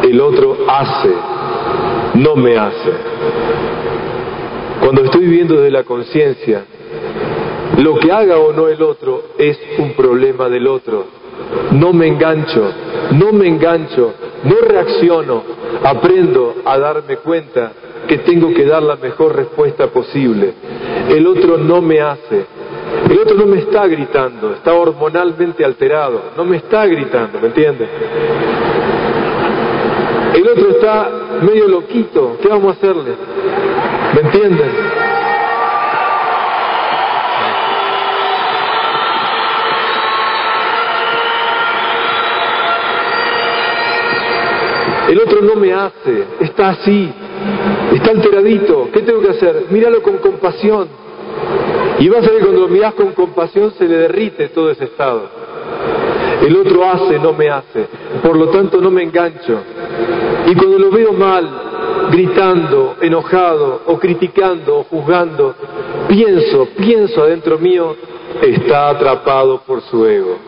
[0.05, 1.11] El otro hace,
[2.15, 2.91] no me hace.
[4.81, 6.65] Cuando estoy viviendo desde la conciencia,
[7.77, 11.05] lo que haga o no el otro es un problema del otro.
[11.73, 12.73] No me engancho,
[13.13, 15.43] no me engancho, no reacciono,
[15.85, 17.73] aprendo a darme cuenta
[18.11, 20.53] que tengo que dar la mejor respuesta posible.
[21.09, 22.45] El otro no me hace,
[23.09, 27.89] el otro no me está gritando, está hormonalmente alterado, no me está gritando, ¿me entiendes?
[30.35, 31.09] El otro está
[31.43, 33.15] medio loquito, ¿qué vamos a hacerle?
[34.15, 34.71] ¿Me entienden?
[45.11, 47.13] El otro no me hace, está así,
[47.95, 48.89] está alteradito.
[48.93, 49.67] ¿Qué tengo que hacer?
[49.71, 50.89] Míralo con compasión.
[51.99, 55.29] Y vas a ver cuando lo miras con compasión se le derrite todo ese estado.
[56.43, 57.87] El otro hace, no me hace.
[58.23, 59.61] Por lo tanto, no me engancho.
[60.47, 61.49] Y cuando lo veo mal,
[62.11, 65.55] gritando, enojado, o criticando, o juzgando,
[66.09, 67.95] pienso, pienso adentro mío,
[68.41, 70.39] está atrapado por su ego.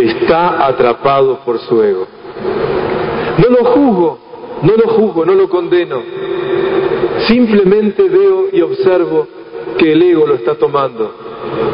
[0.00, 2.06] Está atrapado por su ego.
[3.38, 4.18] No lo juzgo,
[4.64, 6.02] no lo juzgo, no lo condeno.
[7.28, 9.26] Simplemente veo y observo
[9.78, 11.12] que el ego lo está tomando.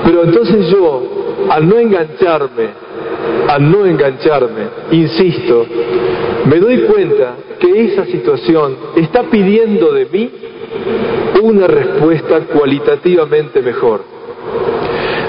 [0.05, 1.03] Pero entonces yo,
[1.49, 2.68] al no engancharme,
[3.49, 5.66] al no engancharme, insisto,
[6.47, 10.30] me doy cuenta que esa situación está pidiendo de mí
[11.43, 14.03] una respuesta cualitativamente mejor.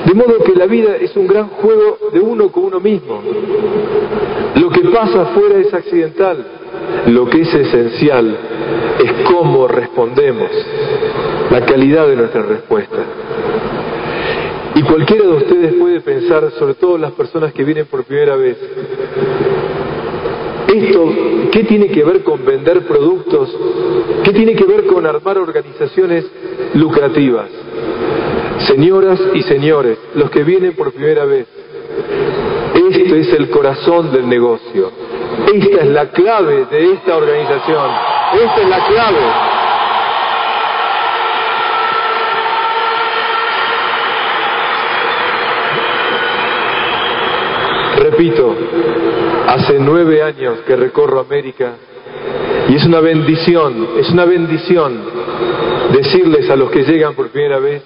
[0.06, 3.22] De modo que la vida es un gran juego de uno con uno mismo.
[4.56, 6.61] Lo que pasa afuera es accidental.
[7.08, 8.38] Lo que es esencial
[9.04, 10.50] es cómo respondemos,
[11.50, 12.98] la calidad de nuestra respuesta.
[14.76, 18.58] Y cualquiera de ustedes puede pensar, sobre todo las personas que vienen por primera vez,
[20.74, 21.14] esto,
[21.52, 23.54] ¿qué tiene que ver con vender productos?
[24.24, 26.26] ¿Qué tiene que ver con armar organizaciones
[26.76, 27.50] lucrativas?
[28.68, 31.48] Señoras y señores, los que vienen por primera vez,
[32.90, 34.92] esto es el corazón del negocio.
[35.54, 37.92] Esta es la clave de esta organización.
[38.34, 39.52] Esta es la clave.
[47.98, 48.56] Repito,
[49.48, 51.74] hace nueve años que recorro América
[52.70, 55.02] y es una bendición, es una bendición
[55.92, 57.84] decirles a los que llegan por primera vez,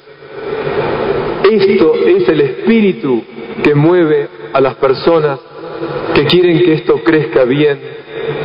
[1.44, 3.24] esto es el espíritu
[3.64, 5.40] que mueve a las personas
[6.14, 7.80] que quieren que esto crezca bien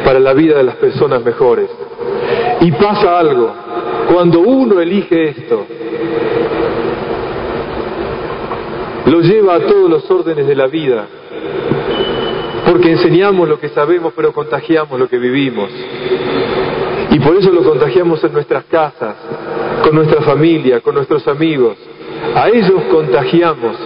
[0.05, 1.71] para la vida de las personas mejores.
[2.61, 3.53] Y pasa algo,
[4.13, 5.67] cuando uno elige esto,
[9.07, 11.07] lo lleva a todos los órdenes de la vida,
[12.67, 15.71] porque enseñamos lo que sabemos, pero contagiamos lo que vivimos.
[17.11, 19.17] Y por eso lo contagiamos en nuestras casas,
[19.83, 21.77] con nuestra familia, con nuestros amigos.
[22.35, 23.77] A ellos contagiamos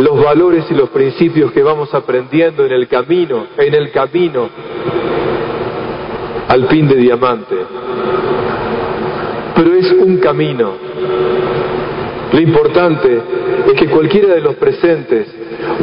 [0.00, 4.48] los valores y los principios que vamos aprendiendo en el camino, en el camino
[6.48, 7.56] al fin de diamante.
[9.54, 10.72] Pero es un camino.
[12.32, 13.22] Lo importante
[13.66, 15.28] es que cualquiera de los presentes,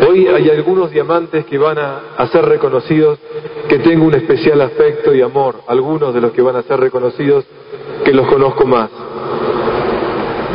[0.07, 3.19] hoy hay algunos diamantes que van a, a ser reconocidos,
[3.67, 7.45] que tengo un especial afecto y amor, algunos de los que van a ser reconocidos
[8.03, 8.89] que los conozco más.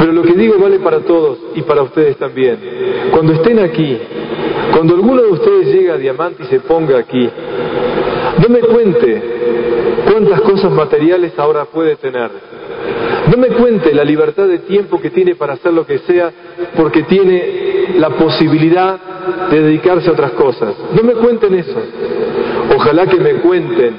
[0.02, 2.58] Pero lo que digo vale para todos y para ustedes también.
[3.12, 3.96] Cuando estén aquí,
[4.72, 7.30] cuando alguno de ustedes llega a Diamante y se ponga aquí,
[8.42, 9.22] no me cuente
[10.10, 12.32] cuántas cosas materiales ahora puede tener.
[13.30, 16.32] No me cuente la libertad de tiempo que tiene para hacer lo que sea
[16.76, 18.98] porque tiene la posibilidad
[19.52, 20.74] de dedicarse a otras cosas.
[20.96, 21.80] No me cuenten eso.
[22.74, 23.94] Ojalá que me cuenten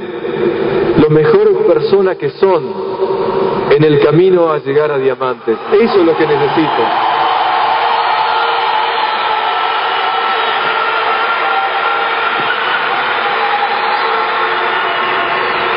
[0.99, 2.93] lo mejor persona que son
[3.71, 5.57] en el camino a llegar a diamantes.
[5.71, 6.83] Eso es lo que necesito.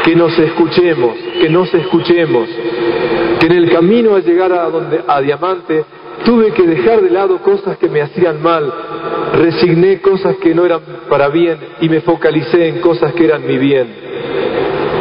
[0.04, 2.48] Que nos escuchemos, que nos escuchemos,
[3.40, 5.84] que en el camino a llegar a donde a diamante
[6.24, 8.72] tuve que dejar de lado cosas que me hacían mal,
[9.34, 13.58] resigné cosas que no eran para bien y me focalicé en cosas que eran mi
[13.58, 14.06] bien.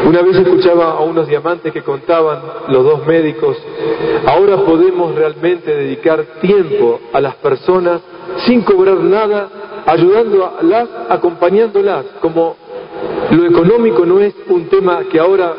[0.05, 3.57] Una vez escuchaba a unos diamantes que contaban, los dos médicos,
[4.27, 8.01] ahora podemos realmente dedicar tiempo a las personas
[8.45, 9.49] sin cobrar nada,
[9.87, 12.55] ayudándolas, acompañándolas, como
[13.31, 15.53] lo económico no es un tema que ahora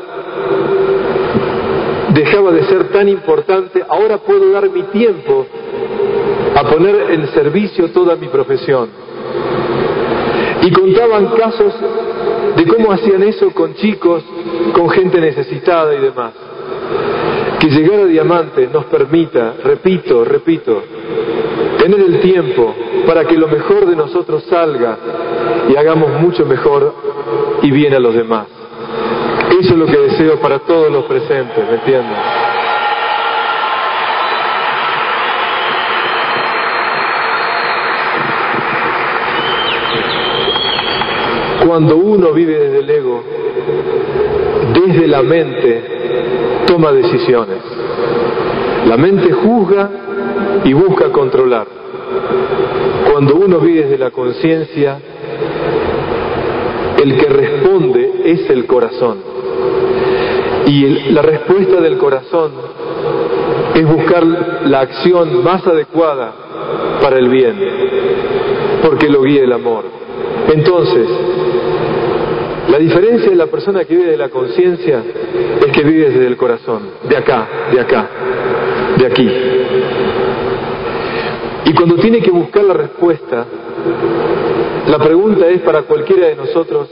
[2.14, 5.44] dejaba de ser tan importante, ahora puedo dar mi tiempo
[6.54, 8.88] a poner en servicio toda mi profesión.
[10.62, 11.74] Y contaban casos
[12.54, 14.22] de cómo hacían eso con chicos,
[14.72, 16.32] con gente necesitada y demás.
[17.58, 20.82] Que llegar a diamante nos permita, repito, repito,
[21.78, 22.74] tener el tiempo
[23.06, 24.98] para que lo mejor de nosotros salga
[25.68, 26.94] y hagamos mucho mejor
[27.62, 28.46] y bien a los demás.
[29.60, 32.45] Eso es lo que deseo para todos los presentes, ¿me entienden?
[41.66, 43.24] Cuando uno vive desde el ego,
[44.72, 45.82] desde la mente,
[46.64, 47.58] toma decisiones.
[48.86, 49.90] La mente juzga
[50.62, 51.66] y busca controlar.
[53.10, 54.98] Cuando uno vive desde la conciencia,
[57.02, 59.18] el que responde es el corazón.
[60.66, 62.52] Y la respuesta del corazón
[63.74, 66.32] es buscar la acción más adecuada
[67.02, 67.56] para el bien.
[68.82, 69.84] porque lo guía el amor.
[70.48, 71.08] Entonces,
[72.68, 75.02] la diferencia de la persona que vive de la conciencia
[75.64, 78.08] es que vive desde el corazón, de acá, de acá,
[78.98, 79.30] de aquí.
[81.66, 83.46] Y cuando tiene que buscar la respuesta,
[84.88, 86.88] la pregunta es para cualquiera de nosotros,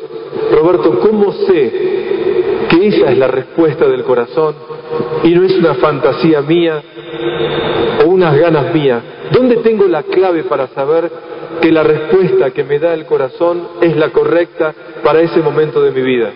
[0.53, 1.73] Roberto, ¿cómo sé
[2.69, 4.55] que esa es la respuesta del corazón
[5.23, 6.83] y no es una fantasía mía
[8.05, 9.03] o unas ganas mías?
[9.33, 11.11] ¿Dónde tengo la clave para saber
[11.61, 15.91] que la respuesta que me da el corazón es la correcta para ese momento de
[15.91, 16.31] mi vida?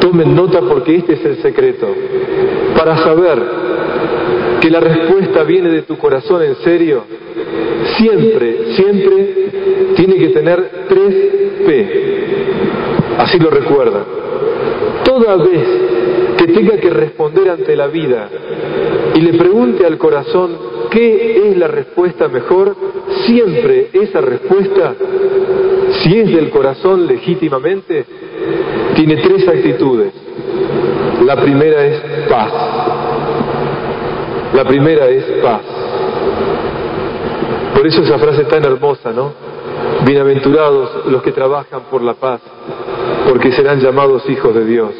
[0.00, 1.88] Tomen nota porque este es el secreto.
[2.76, 3.42] Para saber
[4.60, 7.04] que la respuesta viene de tu corazón en serio,
[7.96, 9.34] siempre, siempre
[9.96, 11.14] tiene que tener tres
[11.66, 12.06] P.
[13.18, 14.04] Así lo recuerda.
[15.04, 15.66] Toda vez
[16.36, 18.28] que tenga que responder ante la vida
[19.16, 20.58] y le pregunte al corazón
[20.90, 22.76] qué es la respuesta mejor,
[23.24, 24.94] siempre esa respuesta,
[26.02, 28.04] si es del corazón legítimamente,
[28.94, 30.12] tiene tres actitudes.
[31.24, 32.52] La primera es paz.
[34.52, 35.62] La primera es paz.
[37.74, 39.32] Por eso esa frase tan hermosa, ¿no?
[40.04, 42.42] Bienaventurados los que trabajan por la paz,
[43.30, 44.90] porque serán llamados hijos de Dios.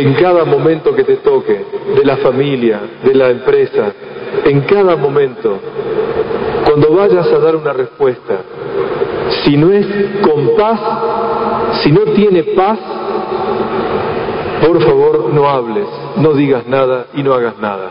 [0.00, 1.62] En cada momento que te toque,
[1.94, 3.92] de la familia, de la empresa,
[4.46, 5.58] en cada momento,
[6.64, 8.38] cuando vayas a dar una respuesta,
[9.44, 9.86] si no es
[10.22, 10.80] con paz,
[11.82, 12.78] si no tiene paz,
[14.66, 15.86] por favor no hables,
[16.16, 17.90] no digas nada y no hagas nada.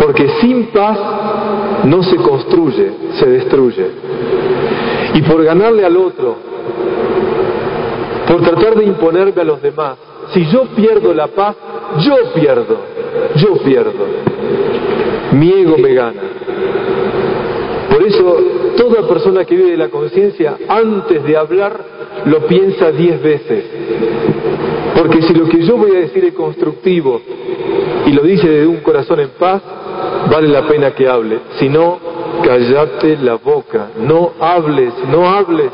[0.00, 0.98] Porque sin paz
[1.82, 3.90] no se construye, se destruye.
[5.14, 6.36] Y por ganarle al otro,
[8.28, 9.96] por tratar de imponerme a los demás,
[10.32, 11.56] si yo pierdo la paz,
[11.98, 12.78] yo pierdo,
[13.36, 14.06] yo pierdo.
[15.32, 16.22] Mi ego me gana.
[17.90, 18.36] Por eso,
[18.76, 21.80] toda persona que vive de la conciencia, antes de hablar,
[22.26, 23.64] lo piensa diez veces.
[24.96, 27.20] Porque si lo que yo voy a decir es constructivo
[28.06, 29.62] y lo dice desde un corazón en paz,
[30.30, 31.38] vale la pena que hable.
[31.58, 31.98] Si no,
[32.42, 35.70] callate la boca, no hables, no hables.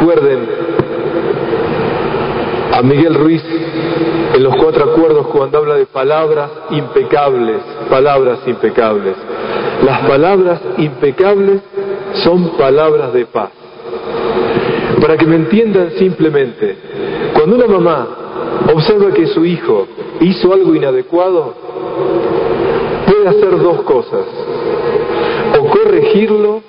[0.00, 0.48] Recuerden
[2.72, 3.42] a Miguel Ruiz
[4.34, 9.14] en los cuatro acuerdos cuando habla de palabras impecables, palabras impecables.
[9.84, 11.60] Las palabras impecables
[12.24, 13.50] son palabras de paz.
[15.02, 16.78] Para que me entiendan simplemente,
[17.34, 18.08] cuando una mamá
[18.74, 19.86] observa que su hijo
[20.20, 21.52] hizo algo inadecuado,
[23.06, 24.24] puede hacer dos cosas,
[25.60, 26.62] o corregirlo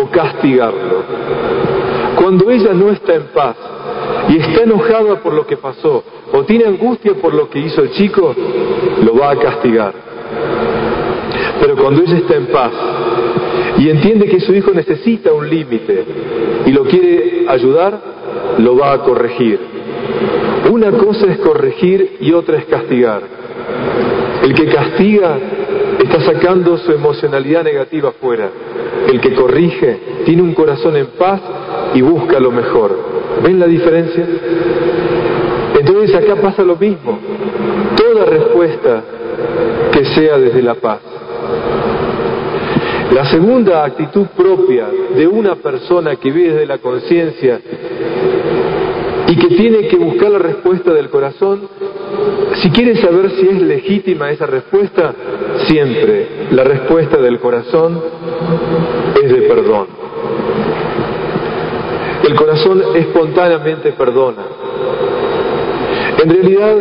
[0.00, 1.75] o castigarlo.
[2.16, 3.56] Cuando ella no está en paz
[4.28, 6.02] y está enojada por lo que pasó
[6.32, 8.34] o tiene angustia por lo que hizo el chico,
[9.04, 9.94] lo va a castigar.
[11.60, 12.72] Pero cuando ella está en paz
[13.78, 16.04] y entiende que su hijo necesita un límite
[16.66, 18.00] y lo quiere ayudar,
[18.58, 19.60] lo va a corregir.
[20.70, 23.22] Una cosa es corregir y otra es castigar.
[24.42, 25.38] El que castiga
[25.98, 28.48] está sacando su emocionalidad negativa afuera.
[29.08, 31.40] El que corrige tiene un corazón en paz
[31.94, 32.96] y busca lo mejor.
[33.42, 34.26] ¿Ven la diferencia?
[35.78, 37.18] Entonces acá pasa lo mismo.
[37.96, 39.02] Toda respuesta
[39.92, 41.00] que sea desde la paz.
[43.12, 47.60] La segunda actitud propia de una persona que vive desde la conciencia
[49.28, 51.68] y que tiene que buscar la respuesta del corazón,
[52.62, 55.14] si quiere saber si es legítima esa respuesta,
[55.66, 58.00] siempre la respuesta del corazón
[59.22, 59.86] es de perdón.
[62.26, 64.42] El corazón espontáneamente perdona.
[66.22, 66.76] En realidad,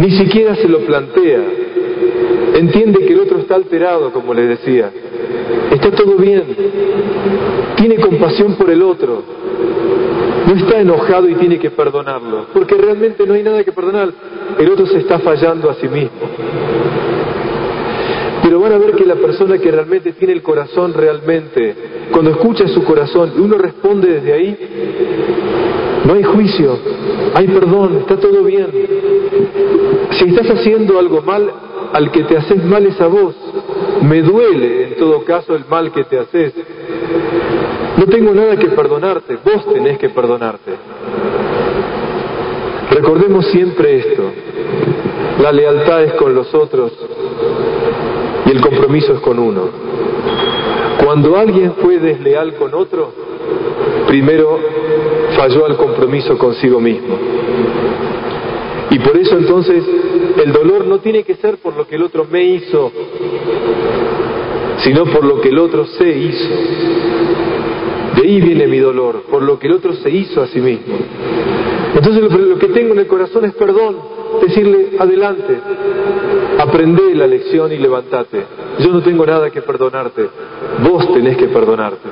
[0.00, 1.40] ni siquiera se lo plantea.
[2.54, 4.90] Entiende que el otro está alterado, como le decía.
[5.70, 6.44] Está todo bien.
[7.76, 9.22] Tiene compasión por el otro.
[10.50, 12.46] No está enojado y tiene que perdonarlo.
[12.52, 14.08] Porque realmente no hay nada que perdonar.
[14.58, 16.10] El otro se está fallando a sí mismo.
[18.42, 21.76] Pero van a ver que la persona que realmente tiene el corazón realmente,
[22.10, 24.58] cuando escucha su corazón y uno responde desde ahí,
[26.04, 26.76] no hay juicio,
[27.32, 28.66] hay perdón, está todo bien.
[30.18, 31.48] Si estás haciendo algo mal,
[31.92, 33.36] al que te haces mal es a vos.
[34.02, 36.54] Me duele en todo caso el mal que te haces.
[37.96, 40.72] No tengo nada que perdonarte, vos tenés que perdonarte.
[42.90, 44.22] Recordemos siempre esto.
[45.42, 46.92] La lealtad es con los otros
[48.46, 49.68] y el compromiso es con uno.
[51.04, 53.12] Cuando alguien fue desleal con otro,
[54.06, 54.58] primero
[55.36, 57.16] falló al compromiso consigo mismo.
[58.90, 59.84] Y por eso entonces
[60.44, 62.90] el dolor no tiene que ser por lo que el otro me hizo,
[64.78, 66.54] sino por lo que el otro se hizo.
[68.16, 70.94] De ahí viene mi dolor, por lo que el otro se hizo a sí mismo.
[71.94, 73.96] Entonces lo, que tengo en el corazón es perdón,
[74.40, 75.58] decirle adelante,
[76.58, 78.42] aprende la lección y levántate.
[78.78, 80.28] Yo no tengo nada que perdonarte,
[80.82, 82.08] vos tenés que perdonarte.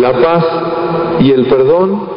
[0.00, 0.46] La paz
[1.20, 2.08] y el perdón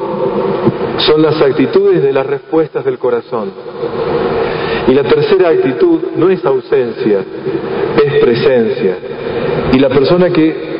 [1.00, 3.52] son las actitudes de las respuestas del corazón.
[4.88, 7.24] Y la tercera actitud no es ausencia,
[8.06, 8.98] es presencia.
[9.74, 10.73] Y la persona que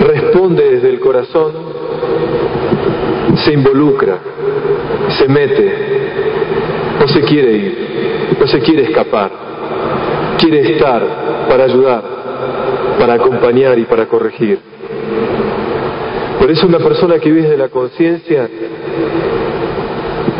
[0.00, 1.52] responde desde el corazón
[3.44, 4.18] se involucra,
[5.18, 5.72] se mete,
[7.00, 9.30] no se quiere ir, no se quiere escapar,
[10.38, 12.02] quiere estar para ayudar,
[12.98, 14.58] para acompañar y para corregir.
[16.38, 18.48] Por eso una persona que vive de la conciencia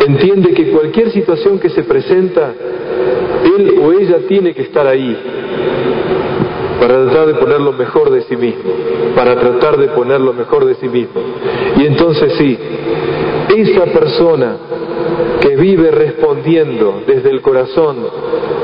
[0.07, 2.53] entiende que cualquier situación que se presenta,
[3.43, 5.17] él o ella tiene que estar ahí
[6.79, 8.63] para tratar de poner lo mejor de sí mismo,
[9.15, 11.21] para tratar de poner lo mejor de sí mismo.
[11.77, 12.57] Y entonces sí,
[13.55, 14.57] esa persona
[15.41, 17.97] que vive respondiendo desde el corazón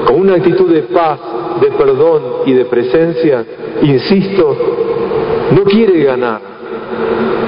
[0.06, 1.20] con una actitud de paz,
[1.62, 3.46] de perdón y de presencia,
[3.82, 4.58] insisto,
[5.56, 6.42] no quiere ganar,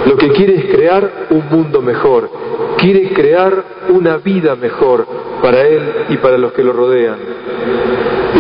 [0.06, 2.30] lo que quiere es crear un mundo mejor,
[2.78, 5.06] quiere crear una vida mejor
[5.42, 7.18] para él y para los que lo rodean.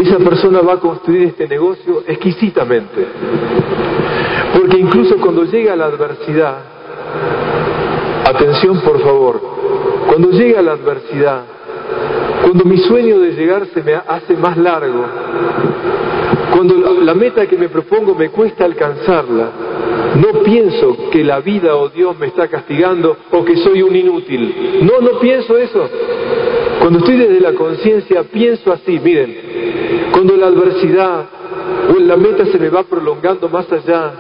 [0.02, 3.06] Esa persona va a construir este negocio exquisitamente,
[4.58, 6.58] porque incluso cuando llega la adversidad,
[8.26, 9.42] atención por favor,
[10.08, 11.44] cuando llega la adversidad,
[12.42, 15.06] cuando mi sueño de llegar se me hace más largo,
[16.54, 19.52] cuando la meta que me propongo me cuesta alcanzarla,
[20.16, 24.82] no pienso que la vida o Dios me está castigando o que soy un inútil.
[24.82, 25.90] No, no pienso eso.
[26.80, 29.36] Cuando estoy desde la conciencia pienso así, miren,
[30.14, 31.26] cuando la adversidad
[31.90, 34.14] o la meta se me va prolongando más allá,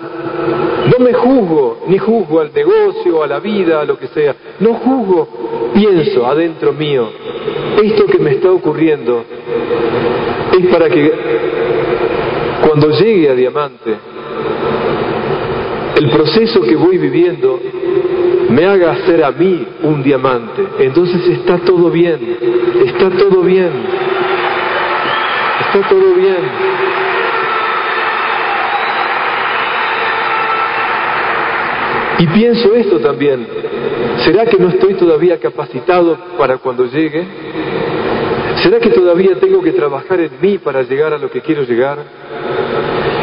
[0.91, 4.35] no me juzgo, ni juzgo al negocio, a la vida, a lo que sea.
[4.59, 7.07] No juzgo, pienso adentro mío,
[7.81, 9.23] esto que me está ocurriendo
[10.59, 11.11] es para que
[12.67, 13.95] cuando llegue a diamante,
[15.97, 17.59] el proceso que voy viviendo
[18.49, 20.63] me haga ser a mí un diamante.
[20.79, 22.19] Entonces está todo bien,
[22.85, 23.71] está todo bien,
[25.73, 26.37] está todo bien.
[32.19, 33.45] Y pienso esto también,
[34.23, 37.25] ¿será que no estoy todavía capacitado para cuando llegue?
[38.61, 41.97] ¿Será que todavía tengo que trabajar en mí para llegar a lo que quiero llegar?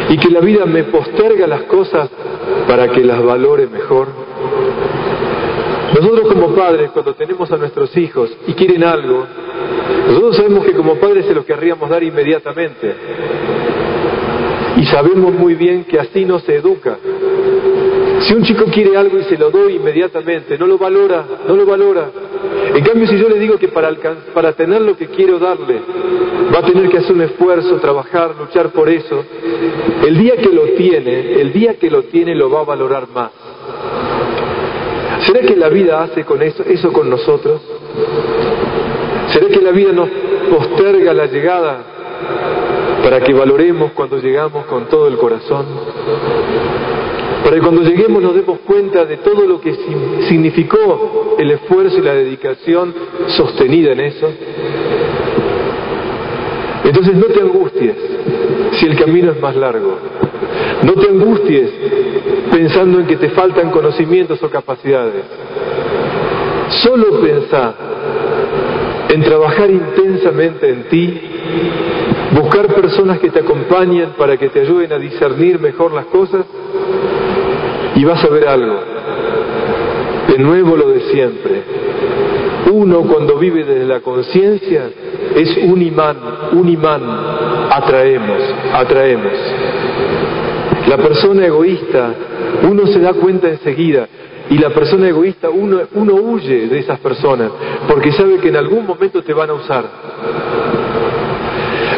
[0.09, 2.09] Y que la vida me posterga las cosas
[2.67, 4.09] para que las valore mejor.
[5.95, 9.25] Nosotros como padres, cuando tenemos a nuestros hijos y quieren algo,
[10.11, 12.93] nosotros sabemos que como padres se los querríamos dar inmediatamente.
[14.75, 16.97] Y sabemos muy bien que así no se educa.
[18.19, 21.65] Si un chico quiere algo y se lo doy inmediatamente, no lo valora, no lo
[21.65, 22.09] valora.
[22.75, 23.89] En cambio, si yo le digo que para,
[24.33, 25.79] para tener lo que quiero darle,
[26.53, 29.23] va a tener que hacer un esfuerzo, trabajar, luchar por eso,
[30.05, 33.31] el día que lo tiene, el día que lo tiene lo va a valorar más.
[35.25, 36.25] ¿Será que la vida hace
[36.67, 37.61] eso con nosotros?
[39.31, 40.09] ¿Será que la vida nos
[40.49, 41.83] posterga la llegada
[43.01, 45.65] para que valoremos cuando llegamos con todo el corazón?
[47.43, 49.73] Para que cuando lleguemos nos demos cuenta de todo lo que
[50.27, 52.93] significó el esfuerzo y la dedicación
[53.27, 54.27] sostenida en eso.
[56.83, 57.95] Entonces no te angusties
[58.73, 59.97] si el camino es más largo.
[60.83, 61.69] No te angusties
[62.51, 65.23] pensando en que te faltan conocimientos o capacidades.
[66.83, 67.75] Solo pensá
[69.11, 71.21] en trabajar intensamente en ti,
[72.33, 76.45] buscar personas que te acompañen para que te ayuden a discernir mejor las cosas
[77.95, 78.79] y vas a ver algo.
[80.29, 81.61] De nuevo lo de siempre.
[82.71, 84.89] Uno cuando vive desde la conciencia
[85.35, 86.17] es un imán,
[86.53, 87.01] un imán.
[87.69, 88.39] Atraemos,
[88.73, 89.33] atraemos.
[90.87, 92.13] La persona egoísta,
[92.63, 94.07] uno se da cuenta enseguida.
[94.49, 97.51] Y la persona egoísta, uno, uno huye de esas personas,
[97.87, 99.85] porque sabe que en algún momento te van a usar.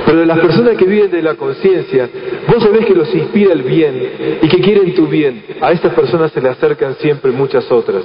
[0.06, 2.10] Pero de las personas que viven de la conciencia,
[2.48, 5.44] vos sabés que los inspira el bien y que quieren tu bien.
[5.62, 8.04] A estas personas se le acercan siempre muchas otras.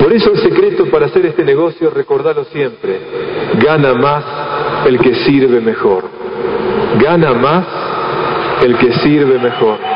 [0.00, 2.98] Por eso el secreto para hacer este negocio, recordalo siempre,
[3.58, 4.24] gana más
[4.86, 6.04] el que sirve mejor.
[7.00, 7.66] Gana más
[8.62, 9.93] el que sirve mejor.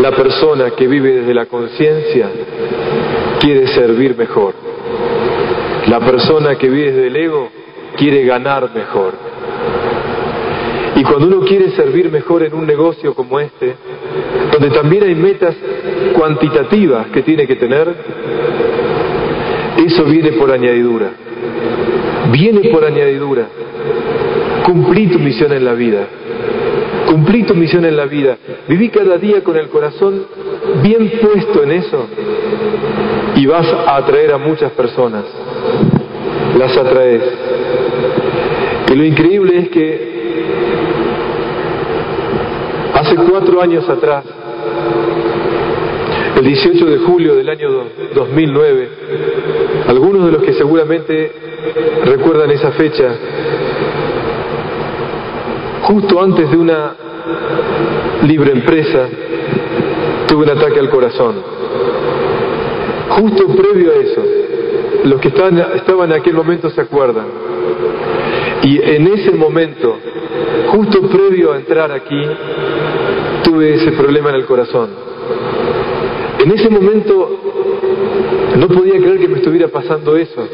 [0.00, 2.28] La persona que vive desde la conciencia
[3.40, 4.54] quiere servir mejor.
[5.86, 7.48] La persona que vive desde el ego
[7.96, 9.14] quiere ganar mejor.
[10.96, 13.74] Y cuando uno quiere servir mejor en un negocio como este,
[14.52, 15.54] donde también hay metas
[16.16, 17.94] cuantitativas que tiene que tener,
[19.86, 21.10] eso viene por añadidura.
[22.30, 23.46] Viene por añadidura.
[24.64, 26.06] Cumplí tu misión en la vida.
[27.14, 28.36] Cumplí tu misión en la vida.
[28.66, 30.26] Viví cada día con el corazón
[30.82, 32.08] bien puesto en eso
[33.36, 35.22] y vas a atraer a muchas personas.
[36.58, 37.22] Las atraes.
[38.90, 40.14] Y lo increíble es que
[42.94, 44.24] hace cuatro años atrás,
[46.36, 47.70] el 18 de julio del año
[48.12, 48.88] 2009,
[49.86, 51.30] algunos de los que seguramente
[52.06, 53.14] recuerdan esa fecha,
[55.84, 56.94] justo antes de una
[58.22, 59.06] libre empresa,
[60.26, 61.34] tuve un ataque al corazón.
[63.10, 64.22] Justo previo a eso,
[65.04, 67.26] los que estaban, estaban en aquel momento se acuerdan.
[68.62, 69.98] Y en ese momento,
[70.68, 72.22] justo previo a entrar aquí,
[73.44, 74.88] tuve ese problema en el corazón.
[76.42, 77.40] En ese momento
[78.56, 80.48] no podía creer que me estuviera pasando eso.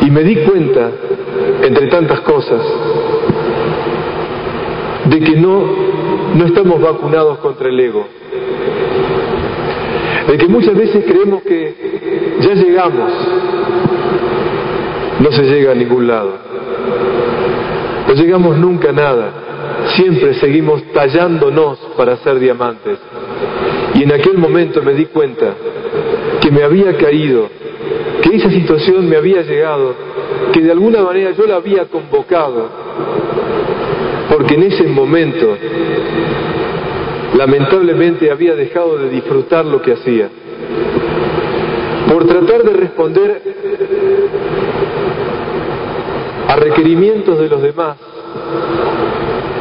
[0.00, 0.90] Y me di cuenta,
[1.62, 2.62] entre tantas cosas,
[5.10, 5.64] de que no,
[6.34, 8.06] no estamos vacunados contra el ego.
[10.28, 11.74] De que muchas veces creemos que
[12.40, 13.12] ya llegamos.
[15.20, 16.32] No se llega a ningún lado.
[18.08, 19.32] No llegamos nunca a nada.
[19.94, 22.98] Siempre seguimos tallándonos para ser diamantes.
[23.94, 25.54] Y en aquel momento me di cuenta
[26.40, 27.48] que me había caído,
[28.22, 29.94] que esa situación me había llegado,
[30.52, 32.86] que de alguna manera yo la había convocado
[34.36, 35.56] porque en ese momento
[37.38, 40.28] lamentablemente había dejado de disfrutar lo que hacía.
[42.12, 43.42] Por tratar de responder
[46.48, 47.96] a requerimientos de los demás,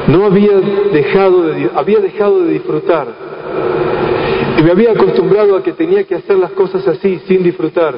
[0.08, 0.60] no había
[0.92, 3.08] dejado de, había dejado de disfrutar.
[4.60, 7.96] Y me había acostumbrado a que tenía que hacer las cosas así, sin disfrutar.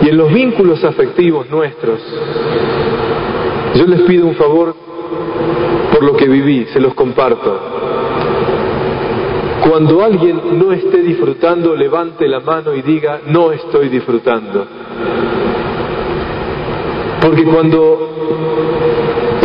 [0.00, 2.00] Y en los vínculos afectivos nuestros,
[3.74, 4.89] yo les pido un favor
[5.92, 7.58] por lo que viví, se los comparto.
[9.68, 14.66] Cuando alguien no esté disfrutando, levante la mano y diga, no estoy disfrutando.
[17.20, 18.10] Porque cuando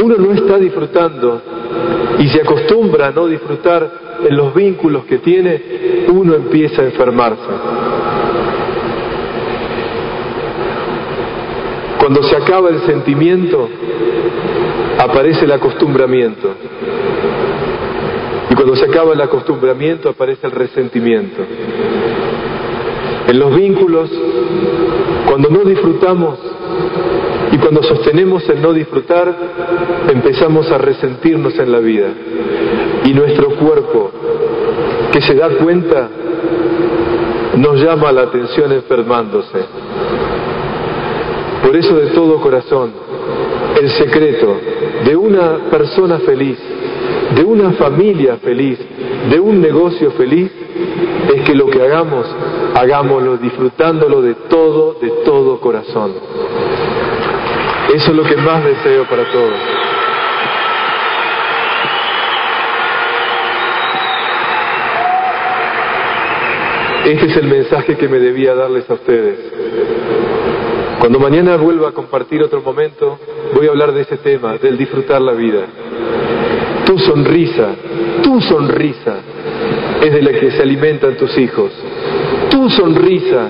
[0.04, 1.41] uno no está disfrutando
[2.20, 5.62] y se acostumbra a no disfrutar en los vínculos que tiene,
[6.10, 7.41] uno empieza a enfermarse.
[12.00, 13.68] Cuando se acaba el sentimiento,
[14.98, 16.50] aparece el acostumbramiento.
[18.50, 21.41] Y cuando se acaba el acostumbramiento aparece el resentimiento.
[23.28, 24.10] En los vínculos,
[25.28, 26.38] cuando no disfrutamos
[27.52, 29.34] y cuando sostenemos el no disfrutar,
[30.14, 32.08] empezamos a resentirnos en la vida.
[33.06, 34.12] Y nuestro cuerpo,
[35.12, 36.10] que se da cuenta,
[37.58, 39.60] nos llama la atención enfermándose.
[41.64, 42.91] Por eso de todo corazón,
[43.86, 44.57] el secreto
[45.05, 46.57] de una persona feliz,
[47.36, 48.79] de una familia feliz,
[49.29, 50.49] de un negocio feliz,
[51.36, 52.25] es que lo que hagamos,
[52.73, 56.13] hagámoslo disfrutándolo de todo, de todo corazón.
[57.93, 59.53] Eso es lo que más deseo para todos.
[67.05, 69.38] Este es el mensaje que me debía darles a ustedes.
[71.00, 73.20] Cuando mañana vuelva a compartir otro momento,
[73.54, 75.62] voy a hablar de ese tema, del disfrutar la vida.
[76.86, 77.70] Tu sonrisa,
[78.24, 79.16] tu sonrisa
[80.04, 81.72] es de la que se alimentan tus hijos.
[82.50, 83.50] Tu sonrisa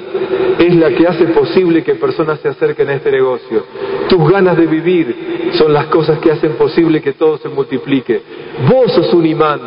[0.60, 3.64] es la que hace posible que personas se acerquen a este negocio.
[4.08, 8.22] Tus ganas de vivir son las cosas que hacen posible que todo se multiplique.
[8.70, 9.60] Vos sos un imán.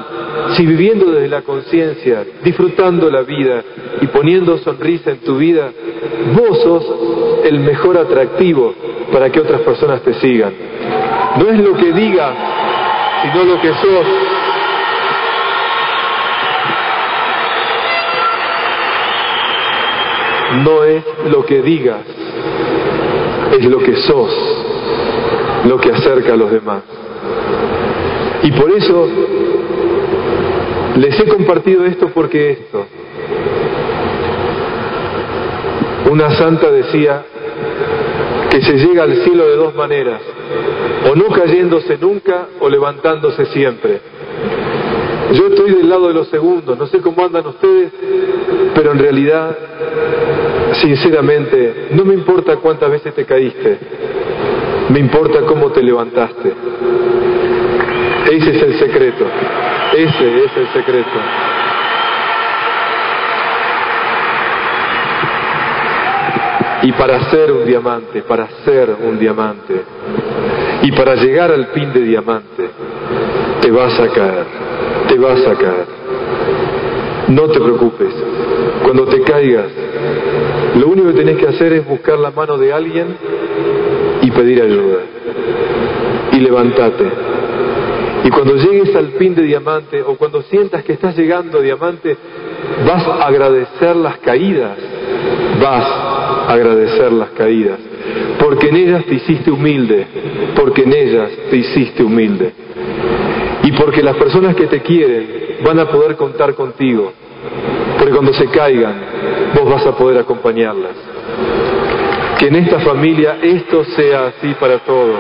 [0.56, 3.62] Si viviendo desde la conciencia, disfrutando la vida
[4.00, 5.70] y poniendo sonrisa en tu vida,
[6.34, 8.74] vos sos el mejor atractivo
[9.12, 10.52] para que otras personas te sigan.
[11.38, 12.34] No es lo que digas,
[13.22, 14.06] sino lo que sos.
[20.64, 22.00] No es lo que digas,
[23.58, 24.30] es lo que sos,
[25.66, 26.82] lo que acerca a los demás.
[28.42, 29.08] Y por eso
[30.96, 32.86] les he compartido esto porque esto,
[36.10, 37.22] Una santa decía
[38.50, 40.22] que se llega al cielo de dos maneras,
[41.10, 44.00] o no cayéndose nunca o levantándose siempre.
[45.32, 47.92] Yo estoy del lado de los segundos, no sé cómo andan ustedes,
[48.74, 49.56] pero en realidad,
[50.80, 53.78] sinceramente, no me importa cuántas veces te caíste,
[54.88, 56.52] me importa cómo te levantaste.
[58.30, 59.26] Ese es el secreto,
[59.96, 61.18] ese es el secreto.
[66.82, 69.82] Y para ser un diamante, para ser un diamante,
[70.82, 72.70] y para llegar al fin de diamante,
[73.60, 74.46] te vas a caer,
[75.08, 75.86] te vas a caer.
[77.28, 78.14] No te preocupes,
[78.82, 79.66] cuando te caigas,
[80.76, 83.06] lo único que tenés que hacer es buscar la mano de alguien
[84.22, 84.98] y pedir ayuda.
[86.32, 87.04] Y levántate.
[88.24, 92.16] Y cuando llegues al fin de diamante o cuando sientas que estás llegando a diamante,
[92.86, 94.76] vas a agradecer las caídas.
[95.60, 97.78] Vas a agradecer las caídas.
[98.38, 100.06] Porque en ellas te hiciste humilde.
[100.54, 102.52] Porque en ellas te hiciste humilde.
[103.68, 107.12] Y porque las personas que te quieren van a poder contar contigo.
[107.98, 108.94] Porque cuando se caigan,
[109.54, 110.92] vos vas a poder acompañarlas.
[112.38, 115.18] Que en esta familia esto sea así para todos.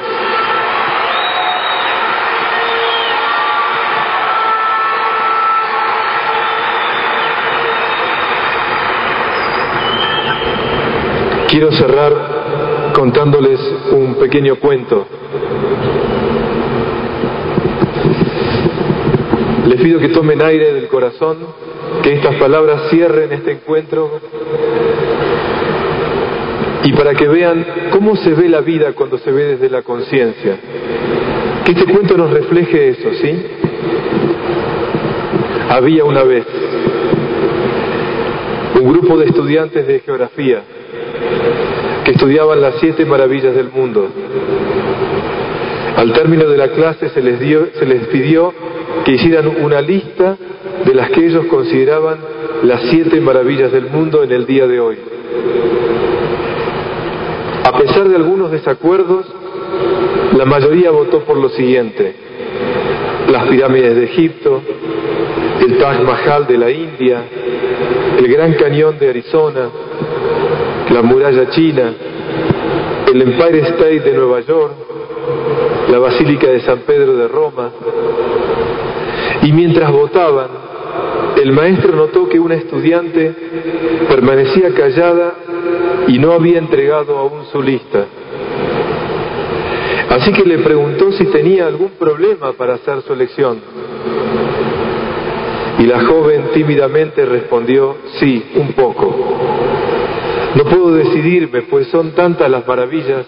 [11.48, 15.06] Quiero cerrar contándoles un pequeño cuento.
[19.68, 21.36] Les pido que tomen aire del corazón,
[22.02, 24.18] que estas palabras cierren este encuentro
[26.84, 30.56] y para que vean cómo se ve la vida cuando se ve desde la conciencia.
[31.66, 33.42] Que este cuento nos refleje eso, ¿sí?
[35.68, 36.46] Había una vez
[38.80, 40.62] un grupo de estudiantes de geografía
[42.06, 44.08] que estudiaban las siete maravillas del mundo.
[45.94, 48.54] Al término de la clase se les, dio, se les pidió
[49.04, 50.36] que hicieran una lista
[50.84, 52.18] de las que ellos consideraban
[52.62, 54.96] las siete maravillas del mundo en el día de hoy.
[57.64, 59.26] A pesar de algunos desacuerdos,
[60.36, 62.14] la mayoría votó por lo siguiente.
[63.30, 64.62] Las pirámides de Egipto,
[65.60, 67.22] el Taj Mahal de la India,
[68.18, 69.68] el Gran Cañón de Arizona,
[70.90, 71.92] la muralla china,
[73.12, 74.72] el Empire State de Nueva York,
[75.90, 77.70] la Basílica de San Pedro de Roma.
[79.48, 80.48] Y mientras votaban,
[81.42, 83.34] el maestro notó que una estudiante
[84.06, 85.36] permanecía callada
[86.06, 88.04] y no había entregado aún su lista.
[90.10, 93.58] Así que le preguntó si tenía algún problema para hacer su elección.
[95.78, 99.16] Y la joven tímidamente respondió, sí, un poco.
[100.56, 103.24] No puedo decidirme, pues son tantas las maravillas.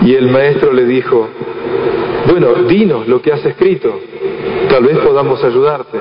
[0.00, 1.28] Y el maestro le dijo,
[2.28, 3.98] bueno, dinos lo que has escrito,
[4.68, 5.98] tal vez podamos ayudarte.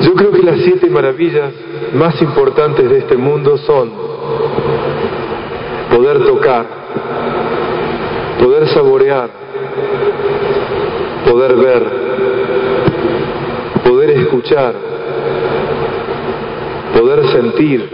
[0.00, 1.52] Yo creo que las siete maravillas
[1.94, 3.90] más importantes de este mundo son
[5.90, 6.66] poder tocar,
[8.42, 9.30] poder saborear,
[11.28, 11.82] poder ver,
[13.84, 14.74] poder escuchar,
[16.98, 17.88] poder sentir,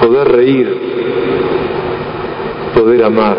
[0.00, 0.78] poder reír,
[2.68, 3.36] poder amar.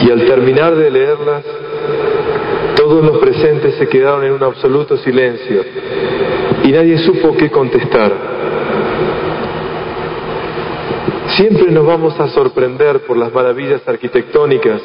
[0.00, 1.44] Y al terminar de leerlas,
[2.76, 5.62] todos los presentes se quedaron en un absoluto silencio
[6.64, 8.12] y nadie supo qué contestar.
[11.28, 14.80] Siempre nos vamos a sorprender por las maravillas arquitectónicas